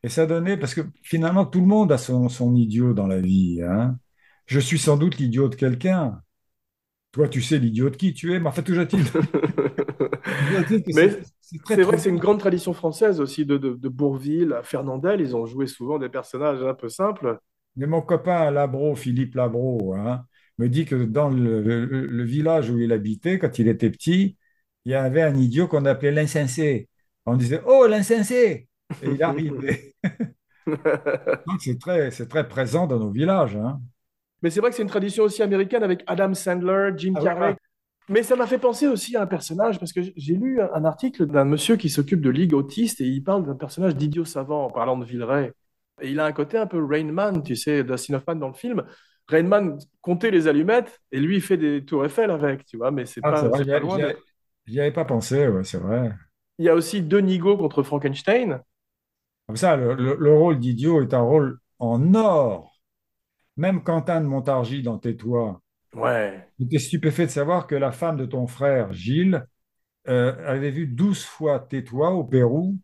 [0.03, 3.21] Et ça donnait, parce que finalement, tout le monde a son, son idiot dans la
[3.21, 3.99] vie, hein.
[4.47, 6.23] Je suis sans doute l'idiot de quelqu'un.
[7.13, 9.05] Toi, tu sais l'idiot de qui tu es, mais enfin, toujours est-il
[11.67, 15.21] c'est vrai que c'est une grande tradition française aussi de, de, de Bourvil à Fernandel.
[15.21, 17.39] Ils ont joué souvent des personnages un peu simples.
[17.77, 20.25] Mais mon copain Labro, Philippe Labro, hein,
[20.61, 24.37] me dit que dans le, le- le village où il habitait, quand il était petit,
[24.85, 26.89] il y avait un idiot qu'on appelait l'insensé.
[27.27, 28.69] On disait Oh, l'insensé!
[29.03, 29.95] Et il arrivait.
[31.47, 33.57] Donc c'est très, c'est très présent dans nos villages.
[33.57, 33.81] hein.
[34.43, 37.57] Mais c'est vrai que c'est une tradition aussi américaine avec Adam Sandler, Jim Ah, Carrey.
[38.09, 41.27] Mais ça m'a fait penser aussi à un personnage, parce que j'ai lu un article
[41.27, 44.71] d'un monsieur qui s'occupe de Ligue autiste et il parle d'un personnage d'idiot savant en
[44.71, 45.53] parlant de Villeray.
[46.01, 48.55] Et il a un côté un peu Rain Man, tu sais, Dustin Hoffman dans le
[48.55, 48.83] film.
[49.31, 52.91] Rain Man comptait les allumettes et lui il fait des tours Eiffel avec, tu vois,
[52.91, 53.51] mais c'est Ah, pas,
[54.67, 56.13] j'y avais pas pensé, ouais, c'est vrai.
[56.61, 58.63] Il y a aussi Denis Go contre Frankenstein.
[59.47, 62.81] Comme ça, le, le- le rôle d'idiot est un rôle en or.
[63.57, 65.63] Même Quentin de Montargis dans Tais-toi,
[65.95, 66.51] Ouais.
[66.59, 69.47] j'étais stupéfait de savoir que la femme de ton frère, Gilles,
[70.09, 72.79] euh, avait vu 12 fois Tais-toi au Pérou,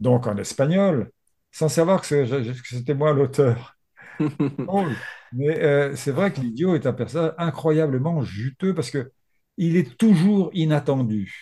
[0.00, 1.12] donc en espagnol,
[1.52, 2.26] sans savoir que
[2.64, 3.78] c'était moi l'auteur.
[5.32, 9.10] Mais euh, c'est vrai que l'idiot est un personnage incroyablement juteux parce que
[9.56, 11.34] il est toujours inattendu.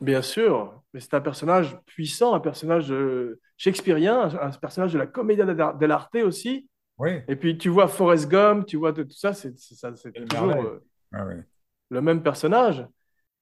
[0.00, 5.06] Bien sûr, mais c'est un personnage puissant, un personnage euh, shakespearien, un, personnage de la
[5.06, 6.68] commedia dell'arte aussi.
[6.98, 11.26] Oui, Et puis tu vois Forrest Gump, tu vois tout ça, c'est toujours euh, Ah
[11.26, 11.42] ouais.
[11.90, 12.86] le même personnage.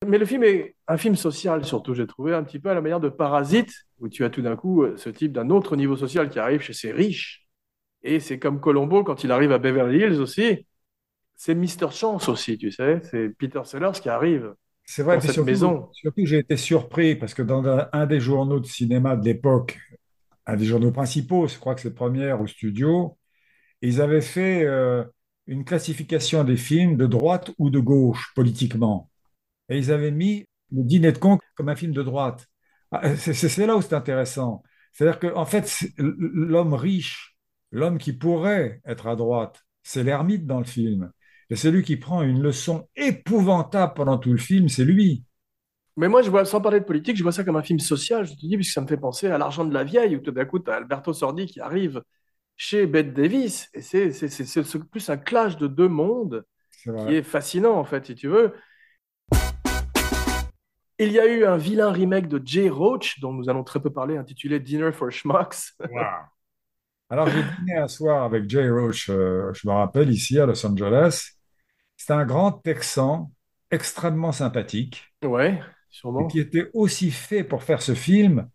[0.07, 2.81] Mais le film est un film social surtout, j'ai trouvé un petit peu à la
[2.81, 6.31] manière de Parasite, où tu as tout d'un coup ce type d'un autre niveau social
[6.31, 7.48] qui arrive chez ces riches.
[8.03, 10.67] Et c'est comme Colombo quand il arrive à Beverly Hills aussi.
[11.37, 11.91] C'est Mr.
[11.93, 13.01] Chance aussi, tu sais.
[13.05, 15.91] C'est Peter Sellers qui arrive C'est vrai, dans cette surtout, maison.
[15.93, 19.79] surtout j'ai été surpris parce que dans un, des journaux de cinéma de l'époque,
[20.47, 23.19] un des journaux principaux, je crois que c'est Première au studio,
[23.83, 25.05] ils avaient fait euh,
[25.47, 29.11] une classification des films de droite ou de gauche politiquement.
[29.69, 32.47] Et ils avaient mis le Dîner de con comme un film de droite.
[32.93, 34.63] Ah, C'est là où c'est intéressant.
[34.93, 37.37] C'est-à-dire qu'en fait, c'est- l'homme riche,
[37.71, 41.11] l'homme qui pourrait être à droite, c'est l'ermite dans le film.
[41.51, 45.25] Et celui qui prend une leçon épouvantable pendant tout le film, c'est lui.
[45.97, 48.25] Mais moi, je vois, sans parler de politique, je vois ça comme un film social,
[48.27, 50.31] je te dis, puisque ça me fait penser à L'argent de la vieille, où tout
[50.31, 52.03] d'un coup, tu as Alberto Sordi qui arrive
[52.57, 56.45] chez Bette Davis, et c'est plus un clash de deux mondes
[56.85, 58.55] qui est fascinant, en fait, si tu veux.
[61.01, 63.91] Il y a eu un vilain remake de Jay Roach, dont nous allons très peu
[63.91, 65.73] parler, intitulé Dinner for Schmucks.
[67.11, 70.65] Alors, j'ai dîné un soir avec Jay Roach, euh, je me rappelle, ici à Los
[70.67, 71.31] Angeles.
[71.97, 73.33] C'est un grand Texan
[73.71, 75.61] extrêmement sympathique Ouais,
[76.19, 76.29] et sûrement.
[76.29, 78.49] qui était aussi fait pour faire ce film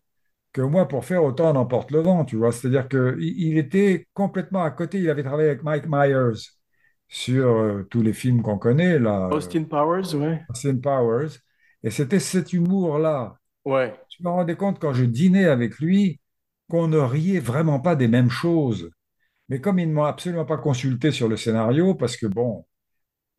[0.54, 2.52] que moi pour faire autant n'emporte le vent, tu vois.
[2.52, 5.00] C'est-à-dire qu'il il était complètement à côté.
[5.00, 6.40] Il avait travaillé avec Mike Myers
[7.10, 10.42] sur euh, tous les films qu'on connaît, là, euh, Austin Powers, ouais.
[10.50, 11.40] Austin Powers.
[11.84, 13.38] Et c'était cet humour-là.
[13.66, 13.94] Ouais.
[14.10, 16.22] Je me rendais compte quand je dînais avec lui
[16.74, 18.92] qu'on ne riait vraiment pas des mêmes choses.
[19.50, 22.66] Mais comme ils ne m'ont absolument pas consulté sur le scénario, parce que bon,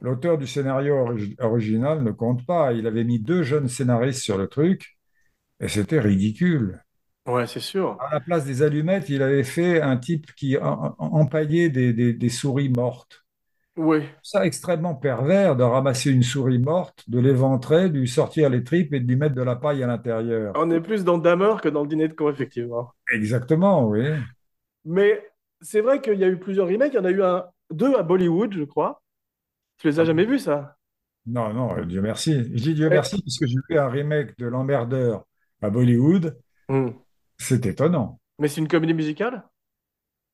[0.00, 2.72] l'auteur du scénario origi- original ne compte pas.
[2.74, 4.98] Il avait mis deux jeunes scénaristes sur le truc
[5.60, 6.82] et c'était ridicule.
[7.26, 7.98] Ouais, c'est sûr.
[7.98, 12.28] À la place des allumettes, il avait fait un type qui empaillait des, des- des
[12.28, 13.23] souris mortes.
[13.76, 14.04] Oui.
[14.22, 18.94] Ça extrêmement pervers de ramasser une souris morte, de l'éventrer, de lui sortir les tripes
[18.94, 20.52] et de lui mettre de la paille à l'intérieur.
[20.56, 22.92] On est plus dans Dahmer que dans le dîner de con, effectivement.
[23.12, 24.04] Exactement, oui.
[24.84, 25.24] Mais
[25.60, 26.92] c'est vrai qu'il y a eu plusieurs remakes.
[26.92, 29.02] Il y en a eu un, deux à Bollywood, je crois.
[29.78, 30.76] Tu les as jamais vus, ça?
[31.26, 32.44] Non, non, euh, Dieu merci.
[32.54, 35.24] Je dis Dieu merci puisque j'ai vu un remake de L'Emmerdeur
[35.62, 36.38] à Bollywood.
[36.68, 36.90] hmm.
[37.38, 38.20] C'est étonnant.
[38.38, 39.42] Mais c'est une comédie musicale?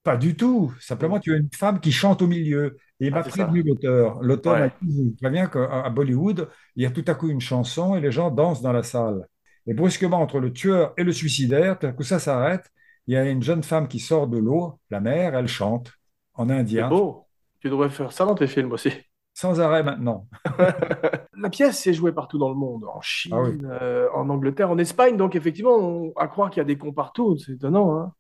[0.03, 0.73] Pas du tout.
[0.81, 2.79] Simplement, tu as une femme qui chante au milieu.
[3.01, 4.21] Et il Ah, m'a c'est prévenu l'auteur.
[4.23, 4.73] L'auteur m'a Ouais.
[4.81, 8.01] dit, je vous préviens qu'à Bollywood, il y a tout à coup une chanson et
[8.01, 9.27] les gens dansent dans la salle.
[9.67, 12.71] Et brusquement, entre le tueur et le suicidaire, tout à coup ça s'arrête.
[13.07, 15.93] Il y a une jeune femme qui sort de l'eau, la mer, elle chante
[16.35, 17.29] en C'est indien, beau.
[17.61, 18.91] Tu devrais faire ça dans tes films aussi.
[19.35, 20.29] sans arrêt maintenant.
[21.35, 23.53] La pièce s'est jouée partout dans le monde, en Ah oui.
[23.53, 25.17] Chine, euh, en Angleterre, en Espagne.
[25.17, 27.37] Donc, effectivement, on- à croire qu'il y a des cons partout.
[27.39, 28.13] C'est étonnant, hein?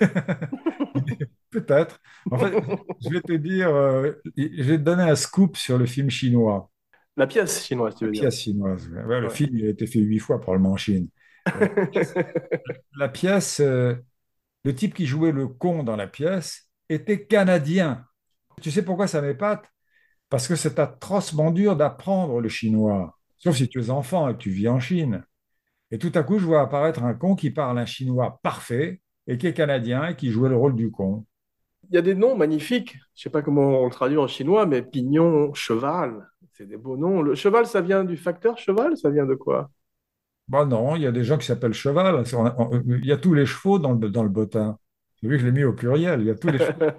[1.50, 2.00] Peut-être.
[2.30, 2.54] En fait,
[3.00, 6.70] je vais te dire, euh, je vais te donner un scoop sur le film chinois,
[7.16, 8.26] La pièce chinoise, tu la veux dire.
[8.26, 8.88] pièce chinoise.
[9.06, 11.08] Ouais, le film il a été fait huit fois probablement en Chine.
[11.56, 11.66] Euh,
[12.96, 13.94] La pièce, euh,
[14.64, 18.06] le type qui jouait le con dans la pièce était canadien.
[18.62, 19.66] Tu sais pourquoi ça m'épate?
[20.30, 24.38] Parce que c'est atrocement dur d'apprendre le chinois, sauf si tu es enfant et que
[24.38, 25.24] tu vis en Chine.
[25.90, 29.38] Et tout à coup, je vois apparaître un con qui parle un chinois parfait et
[29.38, 31.24] qui est canadien et qui jouait le rôle du con.
[31.90, 32.96] Il y a des noms magnifiques.
[33.14, 36.28] Je sais pas comment on le traduit en chinois, mais pignon, cheval.
[36.52, 37.22] C'est des beaux noms.
[37.22, 38.96] Le cheval, ça vient du facteur cheval?
[38.96, 39.70] Ça vient de quoi?
[40.48, 42.24] Bah non, il y a des gens qui s'appellent cheval.
[42.86, 44.78] Il y a tous les chevaux dans le, dans le bottin.
[45.22, 46.20] J'ai vu que je l'ai mis au pluriel.
[46.22, 46.92] Il y a tous les chevaux.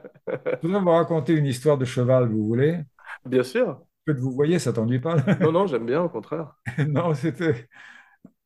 [0.61, 2.79] Je voudrais vous raconter une histoire de cheval, vous voulez?
[3.25, 3.85] Bien sûr.
[4.05, 5.17] Peut-être vous voyez, ça t'ennuie pas?
[5.39, 6.55] Non, non, j'aime bien, au contraire.
[6.87, 7.67] Non, c'était.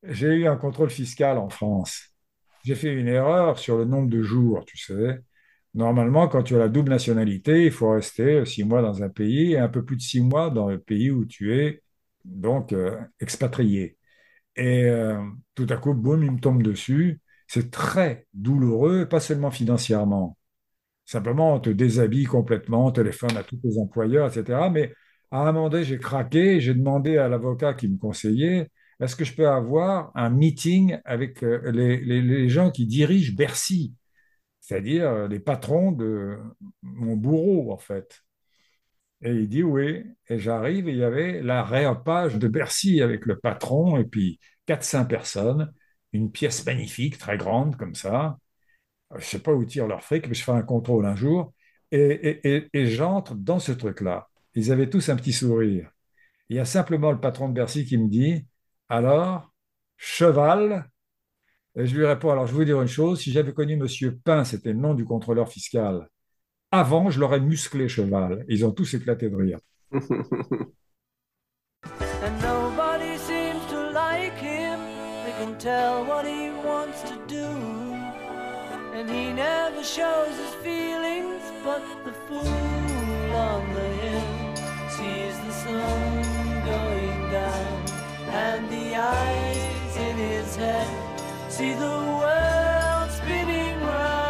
[0.04, 2.15] J'ai eu un contrôle fiscal en France.
[2.66, 5.20] J'ai fait une erreur sur le nombre de jours, tu sais.
[5.74, 9.52] Normalement, quand tu as la double nationalité, il faut rester six mois dans un pays
[9.52, 11.82] et un peu plus de six mois dans le pays où tu es
[12.24, 13.98] donc euh, expatrié.
[14.56, 15.22] Et euh,
[15.54, 17.20] tout à coup, boum, il me tombe dessus.
[17.48, 20.38] C'est très douloureux, pas seulement financièrement.
[21.04, 24.70] Simplement, on te déshabille complètement, on téléphone à tous tes employeurs, etc.
[24.70, 24.92] Mais
[25.30, 29.24] à un moment donné, j'ai craqué, j'ai demandé à l'avocat qui me conseillait, est-ce que
[29.24, 33.94] je peux avoir un meeting avec euh, les, gens qui dirigent Bercy,
[34.60, 36.38] c'est-à-dire euh, les patrons de
[36.82, 38.22] mon bourreau, en fait.
[39.22, 40.04] Et il dit oui.
[40.28, 45.06] Et j'arrive et il y avait l'aréopage de Bercy avec le patron et puis 400
[45.06, 45.72] personnes,
[46.12, 48.38] une pièce magnifique, très grande comme ça.
[49.12, 51.54] Je ne sais pas où tirent leur fric, mais je fais un contrôle un jour.
[51.92, 54.28] Et- et- et j'entre dans ce truc-là.
[54.54, 55.90] Ils avaient tous un petit sourire.
[56.48, 58.46] Il y a simplement le patron de Bercy qui me dit,
[58.88, 59.52] alors,
[59.96, 60.90] cheval?
[61.76, 64.16] Et je lui réponds, alors je vais vous dire une chose, si j'avais connu Monsieur
[64.16, 66.08] Pain, c'était le nom du contrôleur fiscal,
[66.72, 68.44] avant, je l'aurais musclé cheval.
[68.48, 69.58] Ils ont tous éclaté de rire.
[72.26, 74.78] and nobody seems to like him.
[75.24, 77.46] They can tell what he wants to do,
[78.96, 81.42] and he never shows his feelings.
[81.64, 84.56] But the fool on the hill
[84.96, 86.22] sees the sun
[86.64, 87.84] going down,
[88.30, 90.86] and the eyes in his head
[91.48, 94.26] see the world spinning round.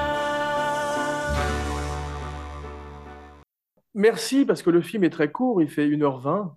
[3.95, 6.55] Merci, parce que le film est très court, il fait 1h20.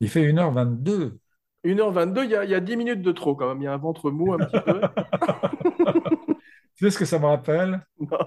[0.00, 1.18] Il fait 1h22.
[1.64, 3.60] 1h22, il y a, il y a 10 minutes de trop quand même.
[3.62, 4.80] Il y a un ventre mou un petit peu.
[6.76, 7.86] Tu sais ce que ça me rappelle?
[7.98, 8.18] Non.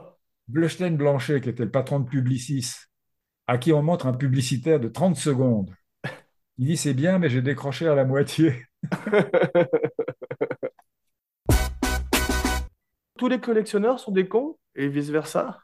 [0.47, 2.73] Bleustein Blanchet, qui était le patron de Publicis,
[3.45, 5.71] à qui on montre un publicitaire de 30 secondes.
[6.59, 8.63] Il dit, c'est bien, mais j'ai décroché à la moitié.
[13.19, 15.61] Tous les collectionneurs sont des cons et vice-versa?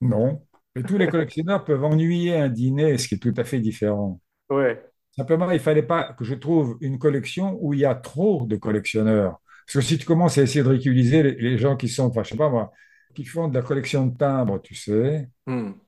[0.00, 0.46] Non.
[0.74, 4.20] Et tous les collectionneurs peuvent ennuyer un dîner, ce qui est tout à fait différent.
[4.48, 4.92] Ouais.
[5.12, 8.56] Simplement, il fallait pas que je trouve une collection où il y a trop de
[8.56, 9.40] collectionneurs.
[9.66, 12.22] Parce que si tu commences à essayer de ridiculiser les, les gens qui sont, enfin,
[12.22, 12.72] je sais pas moi,
[13.14, 15.85] qui font de la collection de timbres, tu sais, Hmm.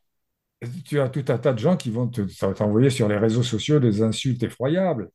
[0.85, 3.79] Tu as tout un tas de gens qui vont te- t'envoyer sur les réseaux sociaux
[3.81, 5.11] des insultes effroyables.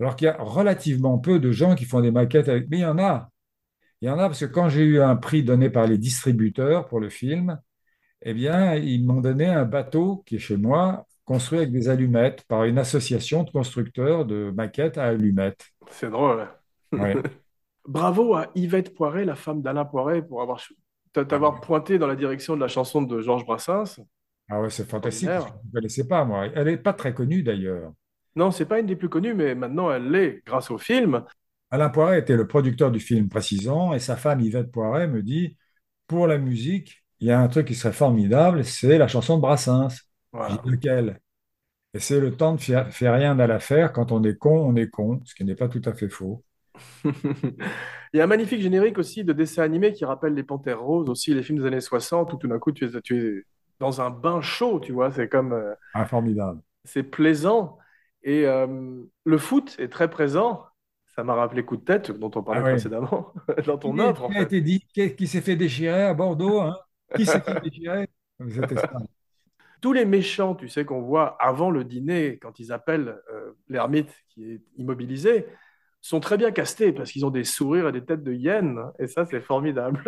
[0.00, 2.68] Alors qu'il y a relativement peu de gens qui font des maquettes avec.
[2.70, 3.30] Mais il y en a.
[4.00, 6.88] Il y en a parce que quand j'ai eu un prix donné par les distributeurs
[6.88, 7.60] pour le film,
[8.22, 12.44] eh bien, ils m'ont donné un bateau qui est chez moi, construit avec des allumettes
[12.48, 15.66] par une association de constructeurs de maquettes à allumettes.
[15.90, 16.48] C'est drôle.
[16.92, 17.16] Ouais.
[17.86, 20.60] Bravo à Yvette Poiret, la femme d'Alain Poiret, pour avoir
[21.12, 24.00] t'avoir pointé dans la direction de la chanson de Georges Brassens.
[24.50, 25.28] Ah ouais, c'est fantastique.
[25.28, 26.46] Je ne connaissais pas, moi.
[26.54, 27.92] Elle n'est pas très connue d'ailleurs.
[28.36, 31.24] Non, c'est pas une des plus connues, mais maintenant elle l'est grâce au film.
[31.70, 35.56] Alain Poiret était le producteur du film, précisons, et sa femme Yvette Poiret me dit,
[36.06, 39.42] pour la musique, il y a un truc qui serait formidable, c'est la chanson de
[39.42, 39.88] Brassens.
[40.32, 40.60] Voilà.
[40.64, 41.20] lequel?
[41.94, 43.92] Et c'est le temps de faire, faire rien à l'affaire.
[43.92, 46.44] Quand on est con, on est con, ce qui n'est pas tout à fait faux.
[48.12, 51.08] Il y a un magnifique générique aussi de dessin animé qui rappelle les Panthères Roses,
[51.08, 53.44] aussi les films des années 60, où tout d'un coup tu es, tu es
[53.80, 56.60] dans un bain chaud, tu vois, c'est comme, euh, Ah, formidable.
[56.84, 57.78] c'est plaisant.
[58.22, 60.64] Et euh, le foot est très présent.
[61.16, 63.32] Ça m'a rappelé Coup de tête, dont on parlait Ah précédemment,
[63.66, 66.76] dans ton en qui a été dit, qui, s'est fait déchirer à Bordeaux, hein?
[67.16, 68.08] Qui s'est fait déchirer?
[69.80, 74.14] Tous les méchants, tu sais, qu'on voit avant le dîner, quand ils appellent euh, l'ermite
[74.28, 75.46] qui est immobilisé,
[76.02, 78.80] sont très bien castés parce qu'ils ont des sourires et des têtes de hyènes.
[78.98, 80.02] Et ça, c'est formidable.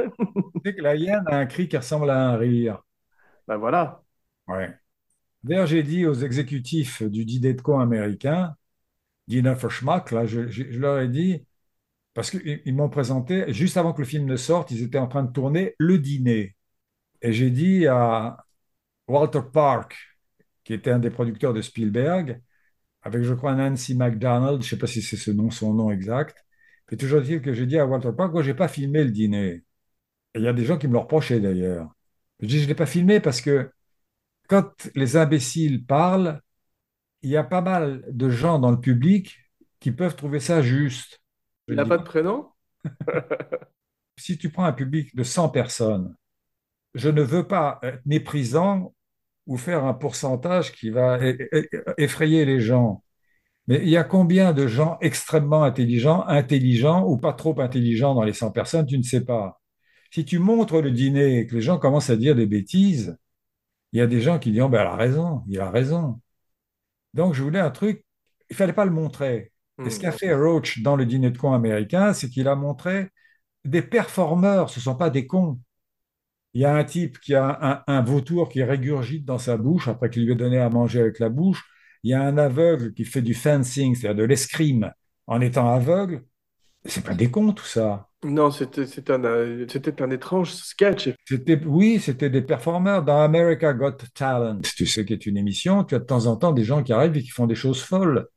[0.65, 2.83] Que la hyène a un cri qui ressemble à un rire.
[3.53, 4.03] Ben voilà.
[4.49, 4.75] Ouais.
[5.45, 7.27] D'ailleurs, j'ai dit aux exécutifs du
[7.63, 8.57] con américain,
[9.29, 11.47] Dinner for Schmuck, là, je, je- leur ai dit,
[12.15, 15.09] parce qu'ils ils m'ont présenté, juste avant que le film ne sorte, ils étaient en
[15.09, 16.57] train de tourner le dîner.
[17.23, 18.39] Et j'ai dit à
[19.09, 19.97] Walter Park,
[20.65, 22.41] qui était un des producteurs de Spielberg,
[23.03, 25.91] avec, je crois, Nancy MacDonald, je ne sais pas si c'est ce nom, son nom
[25.93, 26.37] exact.
[26.91, 29.11] Mais toujours est-il que j'ai dit à Walter Park, moi, je n'ai pas filmé le
[29.13, 29.65] dîner.
[30.35, 31.91] Et il y a des gens qui me le reprochaient d'ailleurs.
[32.41, 33.71] Je dis, je ne l'ai pas filmé parce que
[34.49, 36.41] quand les imbéciles parlent,
[37.23, 39.39] il y a pas mal de gens dans le public
[39.81, 41.21] qui peuvent trouver ça juste.
[41.69, 42.49] Il n'a pas de prénom?
[44.19, 46.15] Si tu prends un public de 100 personnes,
[46.95, 48.95] je ne veux pas être méprisant
[49.47, 51.19] ou faire un pourcentage qui va
[51.97, 53.03] effrayer les gens.
[53.67, 58.23] Mais il y a combien de gens extrêmement intelligents, intelligents ou pas trop intelligents dans
[58.23, 59.62] les 100 personnes, tu ne sais pas.
[60.13, 63.19] Si tu montres le dîner et que les gens commencent à dire des bêtises,
[63.93, 66.21] il y a des gens qui disent, oh, ben, elle a raison, il a raison.
[67.15, 68.05] Donc, je voulais un truc,
[68.51, 69.53] il fallait pas le montrer.
[69.85, 70.01] Et ce Hmm.
[70.01, 73.11] qu'a fait Roach dans le dîner de cons américain, c'est qu'il a montré
[73.65, 75.61] des performeurs, ce ne sont pas des cons.
[76.55, 79.89] Il y a un type qui a un, un vautour qui régurgite dans sa bouche
[79.89, 81.65] après qu'il lui ait donné à manger avec la bouche.
[82.03, 84.93] Il y a un aveugle qui fait du fencing, c'est-à-dire de l'escrime
[85.27, 86.25] en étant aveugle.
[86.87, 88.11] C'est pas des cons tout ça.
[88.25, 91.11] Non, c'était un, euh, c'était un étrange sketch.
[91.25, 94.61] C'était, oui, c'était des performeurs dans America Got Talent.
[94.77, 96.93] Tu sais qui est une émission, tu as de temps en temps des gens qui
[96.93, 98.29] arrivent et qui font des choses folles.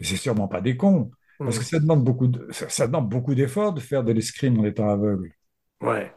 [0.00, 1.10] Mais c'est sûrement pas des cons.
[1.38, 4.58] Parce que ça demande beaucoup de, ça, ça demande beaucoup d'efforts de faire de l'escrime
[4.60, 5.32] en étant aveugle.
[5.82, 6.12] Ouais.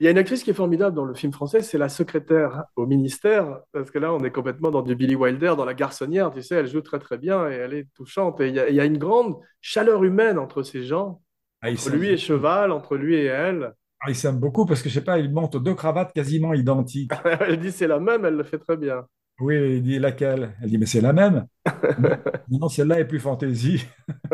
[0.00, 2.64] Il y a une actrice qui est formidable dans le film français, c'est la secrétaire
[2.76, 6.30] au ministère, parce que là, on est complètement dans du Billy Wilder, dans La Garçonnière,
[6.30, 8.40] tu sais, elle joue très très bien et elle est touchante.
[8.40, 11.20] Et il y a, il y a une grande chaleur humaine entre ces gens,
[11.62, 13.74] Ah, entre lui et Cheval, entre lui et elle.
[14.00, 17.12] ah, ils s'aiment beaucoup parce que je sais pas, ils montent deux cravates quasiment identiques.
[17.40, 19.06] Elle dit c'est la même, elle le fait très bien.
[19.40, 20.56] Oui, il dit laquelle?
[20.62, 21.46] Elle dit mais c'est la même.
[22.50, 23.86] Non, non, celle-là est plus fantaisie.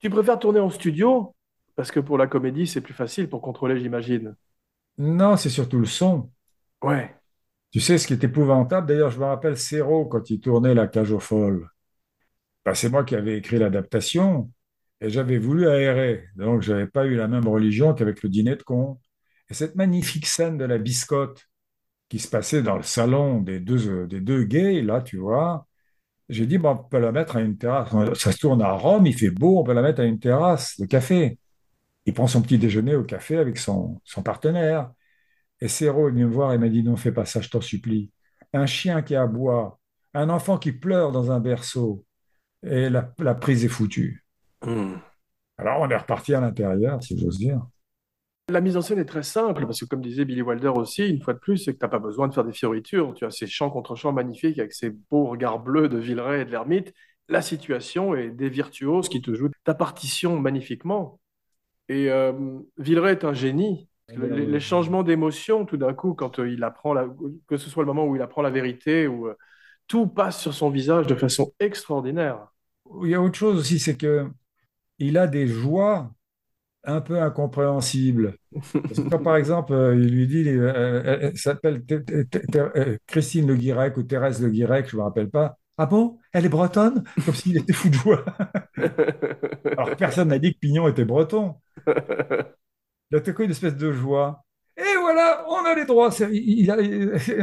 [0.00, 1.34] Tu préfères tourner en studio?
[1.76, 4.36] Parce que pour la comédie, c'est plus facile pour contrôler, j'imagine.
[4.98, 6.30] Non, c'est surtout le son.
[6.82, 7.14] Ouais.
[7.72, 10.86] Tu sais ce qui est épouvantable, d'ailleurs, je me rappelle Serrault quand il tournait La
[10.88, 11.68] Cage aux Folles.
[12.64, 14.50] Ben, c'est moi qui avais écrit l'adaptation
[15.02, 16.28] et j'avais voulu aérer.
[16.36, 19.00] Donc, je n'avais pas eu la même religion qu'avec le dîner de con.
[19.50, 21.48] Et cette magnifique scène de la biscotte
[22.08, 25.66] qui se passait dans le salon des deux, des deux gays, là, tu vois,
[26.28, 27.90] j'ai dit, bon, on peut la mettre à une terrasse.
[28.14, 30.78] Ça se tourne à Rome, il fait beau, on peut la mettre à une terrasse
[30.80, 31.38] de café.
[32.06, 34.92] Il prend son petit déjeuner au café avec son, son partenaire.
[35.60, 37.60] Et Serrault est venu me voir et m'a dit, non, fais pas ça, je t'en
[37.60, 38.12] supplie.
[38.52, 39.80] Un chien qui aboie,
[40.14, 42.04] un enfant qui pleure dans un berceau,
[42.64, 44.21] et la, la prise est foutue.
[44.64, 44.94] Hmm.
[45.58, 47.60] Alors on est reparti à l'intérieur, si j'ose dire.
[48.48, 51.22] La mise en scène est très simple, parce que comme disait Billy Wilder aussi, une
[51.22, 53.14] fois de plus, c'est que tu n'as pas besoin de faire des fioritures.
[53.14, 56.44] Tu as ces champs contre champs magnifiques avec ces beaux regards bleus de Villeray et
[56.44, 56.92] de l'ermite.
[57.28, 61.20] La situation est des virtuoses qui te jouent ta partition magnifiquement.
[61.88, 62.32] Et euh,
[62.78, 63.88] Villeray est un génie.
[64.08, 67.06] Les, les changements d'émotion, tout d'un coup, quand euh, il apprend, la,
[67.46, 69.34] que ce soit le moment où il apprend la vérité, ou euh,
[69.86, 72.48] tout passe sur son visage de façon extraordinaire.
[73.02, 74.26] Il y a autre chose aussi, c'est que
[75.02, 76.10] il a des joies
[76.84, 78.36] un peu incompréhensibles.
[78.72, 81.82] Parce que quand, par exemple, euh, il lui dit, euh, elle s'appelle
[82.54, 85.56] euh, Christine Le Guirec ou Thérèse Le Guirec, je ne me rappelle pas.
[85.78, 86.18] Ah bon?
[86.32, 87.04] Elle est bretonne?
[87.24, 88.24] Comme s'il était fou de joie.
[89.76, 91.56] Alors personne n'a dit que Pignon était breton.
[91.86, 94.44] Il a coup une espèce de joie.
[94.76, 96.10] Et voilà, on a les droits.
[96.30, 96.76] Il a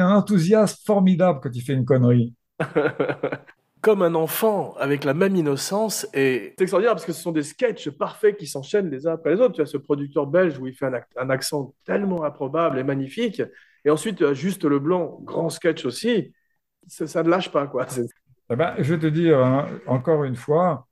[0.04, 2.36] un enthousiasme formidable quand il fait une connerie.
[3.82, 6.06] Comme un enfant avec la même innocence.
[6.14, 9.36] Et c'est extraordinaire parce que ce sont des sketchs parfaits qui s'enchaînent les uns après
[9.36, 9.56] les autres.
[9.56, 12.84] Tu as ce producteur belge où il fait un, ac- un accent tellement improbable et
[12.84, 13.42] magnifique.
[13.86, 16.34] Et ensuite, tu as Juste Leblanc, grand sketch aussi.
[16.88, 17.86] Ça, ça ne lâche pas, quoi.
[18.52, 20.88] Eh ben, je vais te dire, hein, encore une fois,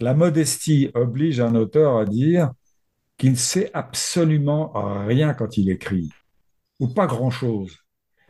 [0.00, 2.52] la modestie oblige un auteur à dire
[3.18, 4.72] qu'il ne sait absolument
[5.06, 6.10] rien quand il écrit,
[6.80, 7.78] ou pas grand-chose.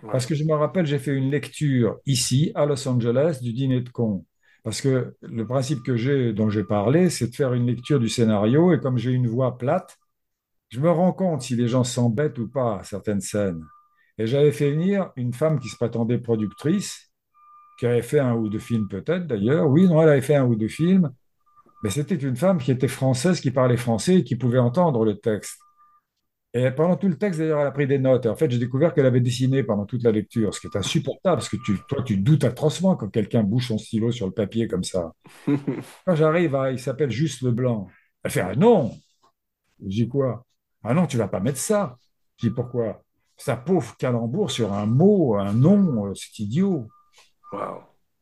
[0.03, 3.81] Parce que je me rappelle, j'ai fait une lecture ici, à Los Angeles, du dîner
[3.81, 4.25] de cons.
[4.63, 8.09] Parce que le principe que j'ai, dont j'ai parlé, c'est de faire une lecture du
[8.09, 8.73] scénario.
[8.73, 9.99] Et comme j'ai une voix plate,
[10.69, 13.65] je me rends compte si les gens s'embêtent ou pas à certaines scènes.
[14.19, 17.11] Et j'avais fait venir une femme qui se prétendait productrice,
[17.79, 19.67] qui avait fait un ou deux films peut-être d'ailleurs.
[19.69, 21.11] Oui, non, elle avait fait un ou deux films.
[21.83, 25.19] Mais c'était une femme qui était française, qui parlait français et qui pouvait entendre le
[25.19, 25.59] texte.
[26.53, 28.27] Et pendant tout le texte, d'ailleurs, elle a pris des notes.
[28.27, 30.77] Et en fait, j'ai découvert qu'elle avait dessiné pendant toute la lecture, ce qui est
[30.77, 34.33] insupportable, parce que tu, toi, tu doutes atrocement quand quelqu'un bouge son stylo sur le
[34.33, 35.13] papier comme ça.
[36.07, 37.89] Quand j'arrive à, il s'appelle Juste Leblanc.
[38.25, 38.93] Elle fait, ah non.
[39.81, 40.45] Je dis quoi?
[40.83, 41.97] Ah non, tu vas pas mettre ça.
[42.39, 43.03] Je dis pourquoi?
[43.37, 46.89] Sa pauvre calembour sur un mot, un nom, euh, c'est idiot.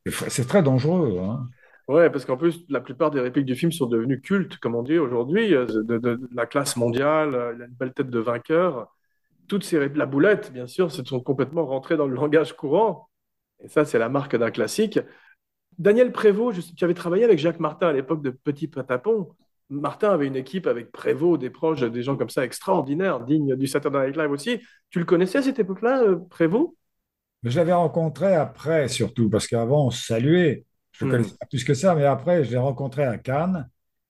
[0.07, 1.19] C'est c'est très dangereux.
[1.21, 1.49] Hein.
[1.89, 4.83] Ouais, parce qu'en plus, la plupart des répliques du film sont devenues cultes, comme on
[4.83, 8.95] dit aujourd'hui, euh, de, la classe mondiale, euh, il a une belle tête de vainqueur.
[9.49, 13.09] Toutes ces rép- la boulette, bien sûr, se sont complètement rentrées dans le langage courant.
[13.65, 15.01] Et ça, c'est la marque d'un classique.
[15.79, 19.31] Daniel Prévost, tu avais travaillé avec Jacques Martin à l'époque de Petit Patapon.
[19.71, 23.67] Martin avait une équipe avec Prévost, des proches, des gens comme ça extraordinaires, dignes du
[23.67, 24.61] Saturday Night Live aussi.
[24.91, 26.75] Tu le connaissais à cette époque-là, euh, Prévost?
[27.45, 30.67] Je l'avais rencontré après, surtout, parce qu'avant, on saluait.
[30.99, 31.11] Je ne Hmm.
[31.11, 33.69] connaissais pas plus que ça, mais après, je l'ai rencontré à Cannes.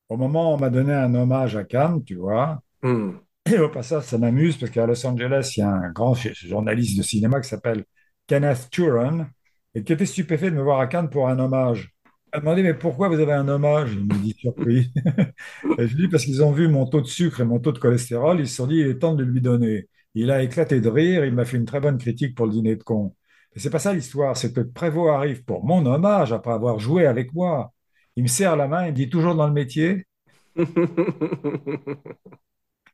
[0.08, 2.62] Au moment où on m'a donné un hommage à Cannes, tu vois.
[2.82, 3.18] Hmm.
[3.50, 6.98] Et au passage, ça m'amuse parce qu'à Los Angeles, il y a un grand journaliste
[6.98, 7.84] de cinéma qui s'appelle
[8.26, 9.26] Kenneth Turan
[9.74, 11.90] et qui était stupéfait de me voir à Cannes pour un hommage.
[12.34, 13.92] Il m'a demandé, mais pourquoi vous avez un hommage?
[13.94, 14.92] Il me dit, surpris.
[15.78, 17.72] Et je lui dis, parce qu'ils ont vu mon taux de sucre et mon taux
[17.72, 19.88] de cholestérol, ils se sont dit, il est temps de lui donner.
[20.14, 22.76] Il a éclaté de rire, il m'a fait une très bonne critique pour le dîner
[22.76, 23.14] de con.
[23.54, 27.06] Mais c'est pas ça l'histoire, c'est que Prévost arrive pour mon hommage après avoir joué
[27.06, 27.72] avec moi.
[28.16, 30.06] Il me serre la main, il me dit, toujours dans le métier?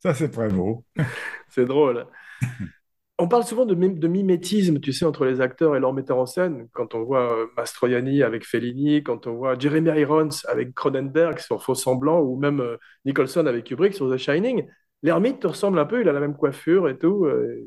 [0.00, 0.84] Ça, c'est Prévost.
[1.48, 2.06] C'est drôle.
[3.18, 6.68] On parle souvent de mimétisme, tu sais, entre les acteurs et leurs metteurs en scène.
[6.72, 11.62] Quand on voit euh, Mastroianni avec Fellini, quand on voit Jeremy Irons avec Cronenberg sur
[11.62, 14.66] Faux Semblant, ou même euh, Nicholson avec Kubrick sur The Shining,
[15.02, 17.24] l'ermite te ressemble un peu, il a la même coiffure et tout.
[17.26, 17.64] euh,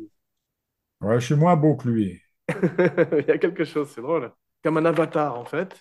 [1.01, 2.21] Ouais, je suis moins beau que lui.
[3.19, 4.31] Il y a quelque chose, c'est drôle.
[4.63, 5.77] Comme un avatar, en fait.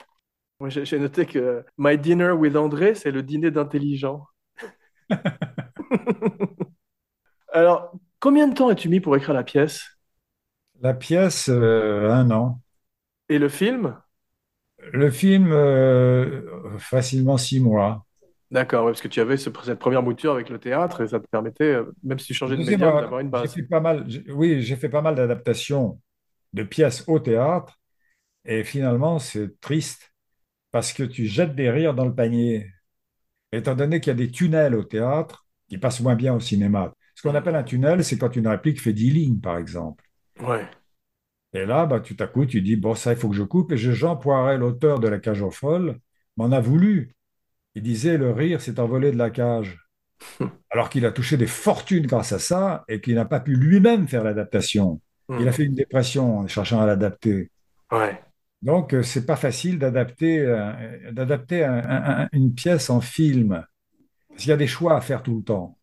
[0.61, 4.27] Moi, j'ai noté que My Dinner with André, c'est le dîner d'intelligents.
[7.53, 9.85] Alors, combien de temps as-tu mis pour écrire la pièce?
[10.81, 12.62] La pièce, euh, un an.
[13.29, 14.01] Et le film?
[14.93, 18.05] Le film, euh, facilement six mois.
[18.51, 21.19] D'accord, ouais, parce que tu avais ce- cette première mouture avec le théâtre et ça
[21.21, 23.59] te permettait, euh, même si tu changeais de euh, d'avoir une base.
[23.59, 26.01] fait pas mal, oui, j'ai fait pas mal d'adaptations
[26.57, 27.79] de pièces au théâtre
[28.47, 30.13] et finalement, c'est triste
[30.71, 32.73] parce que tu jettes des rires dans le panier.
[33.53, 36.95] Étant donné qu'il y a des tunnels au théâtre qui passent moins bien au cinéma.
[37.15, 40.05] Ce qu'on appelle un tunnel, c'est quand une réplique fait dix lignes, par exemple.
[40.41, 40.69] Ouais.
[41.55, 43.73] Et là, bah, tout à coup, tu dis, bon, ça, il faut que je coupe.
[43.73, 45.99] Et Jean Poiret, l'auteur de La cage aux folles,
[46.37, 47.15] m'en a voulu.
[47.75, 49.79] Il disait, le rire s'est envolé de la cage.
[50.71, 54.07] Alors qu'il a touché des fortunes grâce à ça et qu'il n'a pas pu lui-même
[54.07, 55.01] faire l'adaptation.
[55.39, 57.51] Il a fait une dépression en cherchant à l'adapter.
[57.91, 58.22] Ouais.
[58.62, 63.64] Donc, euh, c'est pas facile d'adapter euh, d'adapter un- un- un- une pièce en film.
[64.29, 65.79] Parce qu'il y a des choix à faire tout le temps.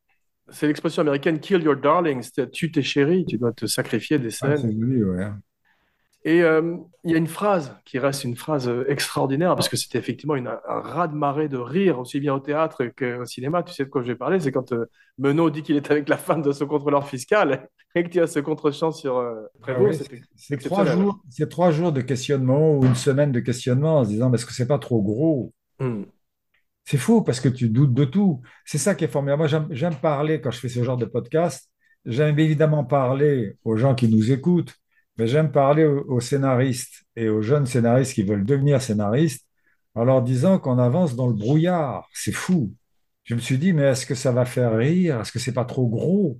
[0.49, 4.31] C'est l'expression américaine kill your darlings, c'est tue tes chéris, tu dois te sacrifier des
[4.41, 4.71] Ah, c'est scènes.
[4.71, 5.29] joli, ouais.
[6.25, 9.75] Et euh, il y a une phrase qui reste une phrase euh, extraordinaire parce que
[9.75, 13.61] c'était effectivement une, un raz-de-marée de rire aussi bien au théâtre qu'au cinéma.
[13.63, 14.39] Tu sais de quoi je vais parler?
[14.39, 14.85] C'est quand euh,
[15.17, 18.27] Menot dit qu'il est avec la femme de son contrôleur fiscal et que tu as
[18.27, 20.07] ce contre-champ sur euh, Ah Prévost.
[20.11, 23.99] oui, C'était c'est trois jours, c'est trois jours de questionnement ou une semaine de questionnement
[23.99, 25.53] en se disant, est-ce que c'est pas trop gros?
[25.79, 26.03] Hmm.
[26.85, 28.41] C'est fou parce que tu doutes de tout.
[28.65, 29.47] C'est ça qui est formidable.
[29.49, 31.69] Moi, j'aime parler quand je fais ce genre de podcast.
[32.05, 34.75] J'aime évidemment parler aux gens qui nous écoutent,
[35.17, 39.47] mais j'aime parler aux, aux scénaristes et aux jeunes scénaristes qui veulent devenir scénaristes
[39.95, 42.07] en leur disant qu'on avance dans le brouillard.
[42.13, 42.73] C'est fou.
[43.23, 45.21] Je me suis dit, mais est-ce que ça va faire rire?
[45.21, 46.39] Est-ce que c'est pas trop gros?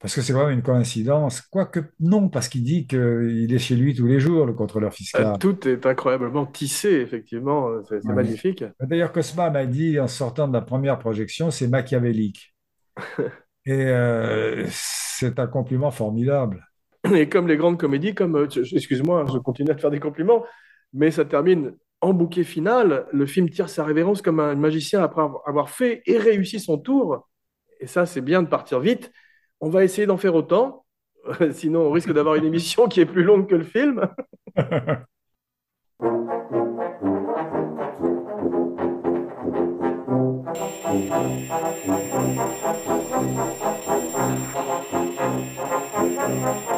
[0.00, 1.40] Parce que c'est vraiment une coïncidence.
[1.42, 5.24] Quoique non, parce qu'il dit qu'il est chez lui tous les jours, le contrôleur Euh,
[5.24, 5.38] fiscal.
[5.38, 7.68] Tout est incroyablement tissé, effectivement.
[7.68, 8.14] euh, C'est c'est Ouais.
[8.14, 8.64] magnifique.
[8.80, 12.54] D'ailleurs, Cosma m'a dit en sortant de la première projection, c'est machiavélique.
[13.66, 16.66] Et euh, c'est un compliment formidable.
[17.14, 20.44] Et comme les grandes comédies, comme, euh, excuse-moi, je continue à te faire des compliments,
[20.92, 23.06] mais ça termine en bouquet final.
[23.12, 27.28] Le film tire sa révérence comme un magicien après avoir fait et réussi son tour.
[27.80, 29.12] Et ça, c'est bien de partir vite.
[29.60, 30.84] On va essayer d'en faire autant.
[31.52, 34.08] Sinon, on risque d'avoir une émission qui est plus longue que le film.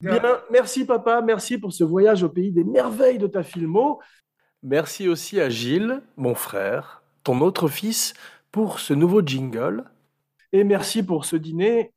[0.00, 0.20] Bien,
[0.50, 4.00] merci papa, merci pour ce voyage au pays des merveilles de ta filmo.
[4.62, 8.14] Merci aussi à Gilles, mon frère, ton autre fils,
[8.52, 9.84] pour ce nouveau jingle.
[10.52, 11.92] Et merci pour ce dîner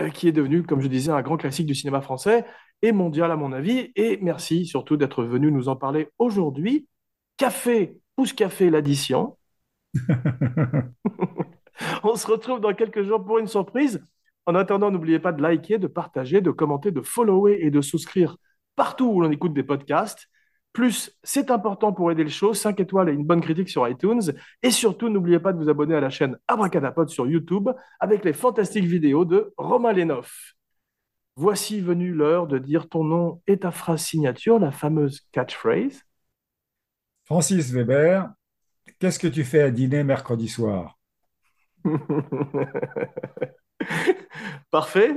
[0.00, 2.44] euh, qui est devenu, comme je disais, un grand classique du cinéma français
[2.80, 3.92] et mondial à mon avis.
[3.96, 6.88] Et merci surtout d'être venu nous en parler aujourd'hui.
[7.36, 9.36] Café, pouce café, l'addition.
[12.02, 14.04] On se retrouve dans quelques jours pour une surprise.
[14.46, 18.36] En attendant, n'oubliez pas de liker, de partager, de commenter, de follower et de souscrire
[18.74, 20.28] partout où l'on écoute des podcasts.
[20.72, 24.32] Plus, c'est important pour aider le show, 5 étoiles et une bonne critique sur iTunes.
[24.62, 27.68] Et surtout, n'oubliez pas de vous abonner à la chaîne Abracadapod sur YouTube
[28.00, 30.54] avec les fantastiques vidéos de Romain Lenoff.
[31.36, 36.02] Voici venue l'heure de dire ton nom et ta phrase signature, la fameuse catchphrase.
[37.24, 38.30] Francis Weber,
[38.98, 40.98] qu'est-ce que tu fais à dîner mercredi soir?
[44.70, 45.14] Parfait.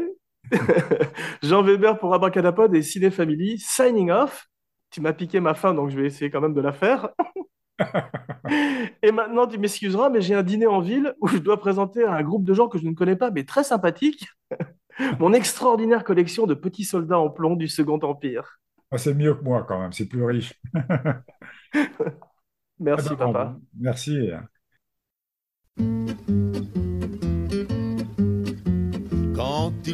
[1.43, 4.47] Jean Weber pour Abracadapod et Ciné Family, signing off.
[4.91, 7.09] Tu m'as piqué ma fin, donc je vais essayer quand même de la faire.
[9.01, 12.13] et maintenant, tu m'excuseras, mais j'ai un dîner en ville où je dois présenter à
[12.13, 14.27] un groupe de gens que je ne connais pas, mais très sympathiques,
[15.19, 18.59] mon extraordinaire collection de petits soldats en plomb du Second Empire.
[18.91, 20.53] Ah, c'est mieux que moi quand même, c'est plus riche.
[22.79, 23.45] Merci, Ah ben, papa.
[23.45, 24.29] bon, Merci.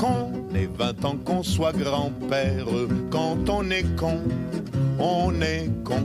[0.00, 2.66] qu'on ait 20 ans, qu'on soit grand-père,
[3.10, 4.18] quand on est con,
[4.98, 6.04] on est con.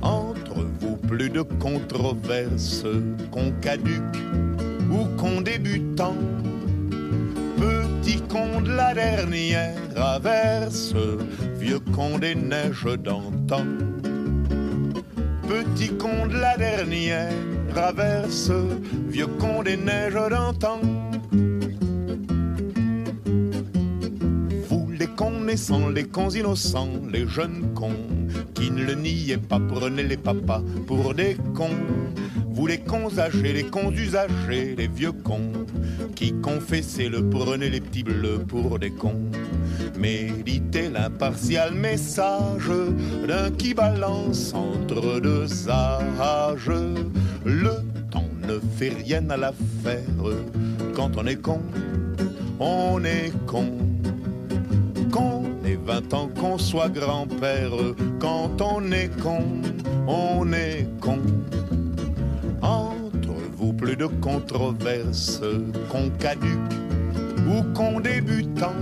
[0.00, 2.86] Entre vous, plus de controverses,
[3.30, 4.22] qu'on caduque
[4.90, 6.16] ou qu'on débutant.
[7.58, 10.94] Petit con de la dernière averse,
[11.58, 13.66] vieux con des neiges d'antan.
[15.46, 17.32] Petit con de la dernière
[17.76, 18.50] averse,
[19.08, 21.05] vieux con des neiges d'antan.
[25.46, 27.94] Les cons innocents, les jeunes cons
[28.54, 31.70] qui ne le niaient pas, prenez les papas pour des cons.
[32.50, 35.52] Vous les cons âgés, les cons usagés, les vieux cons
[36.16, 39.30] qui confessaient le prenez les petits bleus pour des cons.
[39.96, 42.72] Méditez l'impartial message
[43.28, 46.72] d'un qui balance entre deux âges.
[47.44, 47.70] Le
[48.10, 50.02] temps ne fait rien à l'affaire
[50.92, 51.60] quand on est con,
[52.58, 53.85] on est con
[55.86, 57.70] 20 ans, qu'on soit grand-père,
[58.18, 59.44] quand on est con,
[60.08, 61.20] on est con.
[62.60, 65.40] Entre vous, plus de controverses,
[65.88, 66.74] qu'on caduque
[67.48, 68.74] ou qu'on débutant.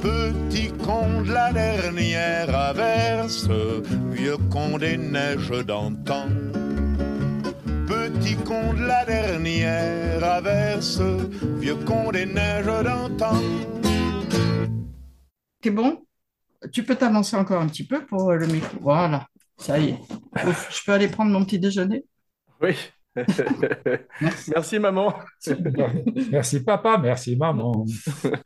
[0.00, 3.48] Petit con de la dernière averse,
[4.12, 6.28] vieux con des neiges d'antan.
[7.88, 11.00] Petit con de la dernière averse,
[11.58, 13.34] vieux con des neiges d'antan.
[15.70, 16.04] Bon?
[16.72, 18.78] Tu peux t'avancer encore un petit peu pour euh, le micro.
[18.80, 19.26] Voilà,
[19.58, 19.98] ça y est.
[20.46, 22.04] Ouf, je peux aller prendre mon petit déjeuner?
[22.60, 22.74] Oui.
[24.48, 24.78] merci.
[24.78, 25.14] maman.
[26.30, 27.84] merci papa, merci maman.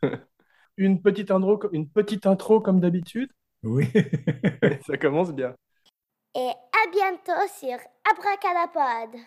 [0.77, 3.29] une, petite intro, une petite intro comme d'habitude?
[3.63, 3.87] Oui.
[4.85, 5.55] ça commence bien.
[6.35, 7.77] Et à bientôt sur
[8.11, 9.19] Abracadapod.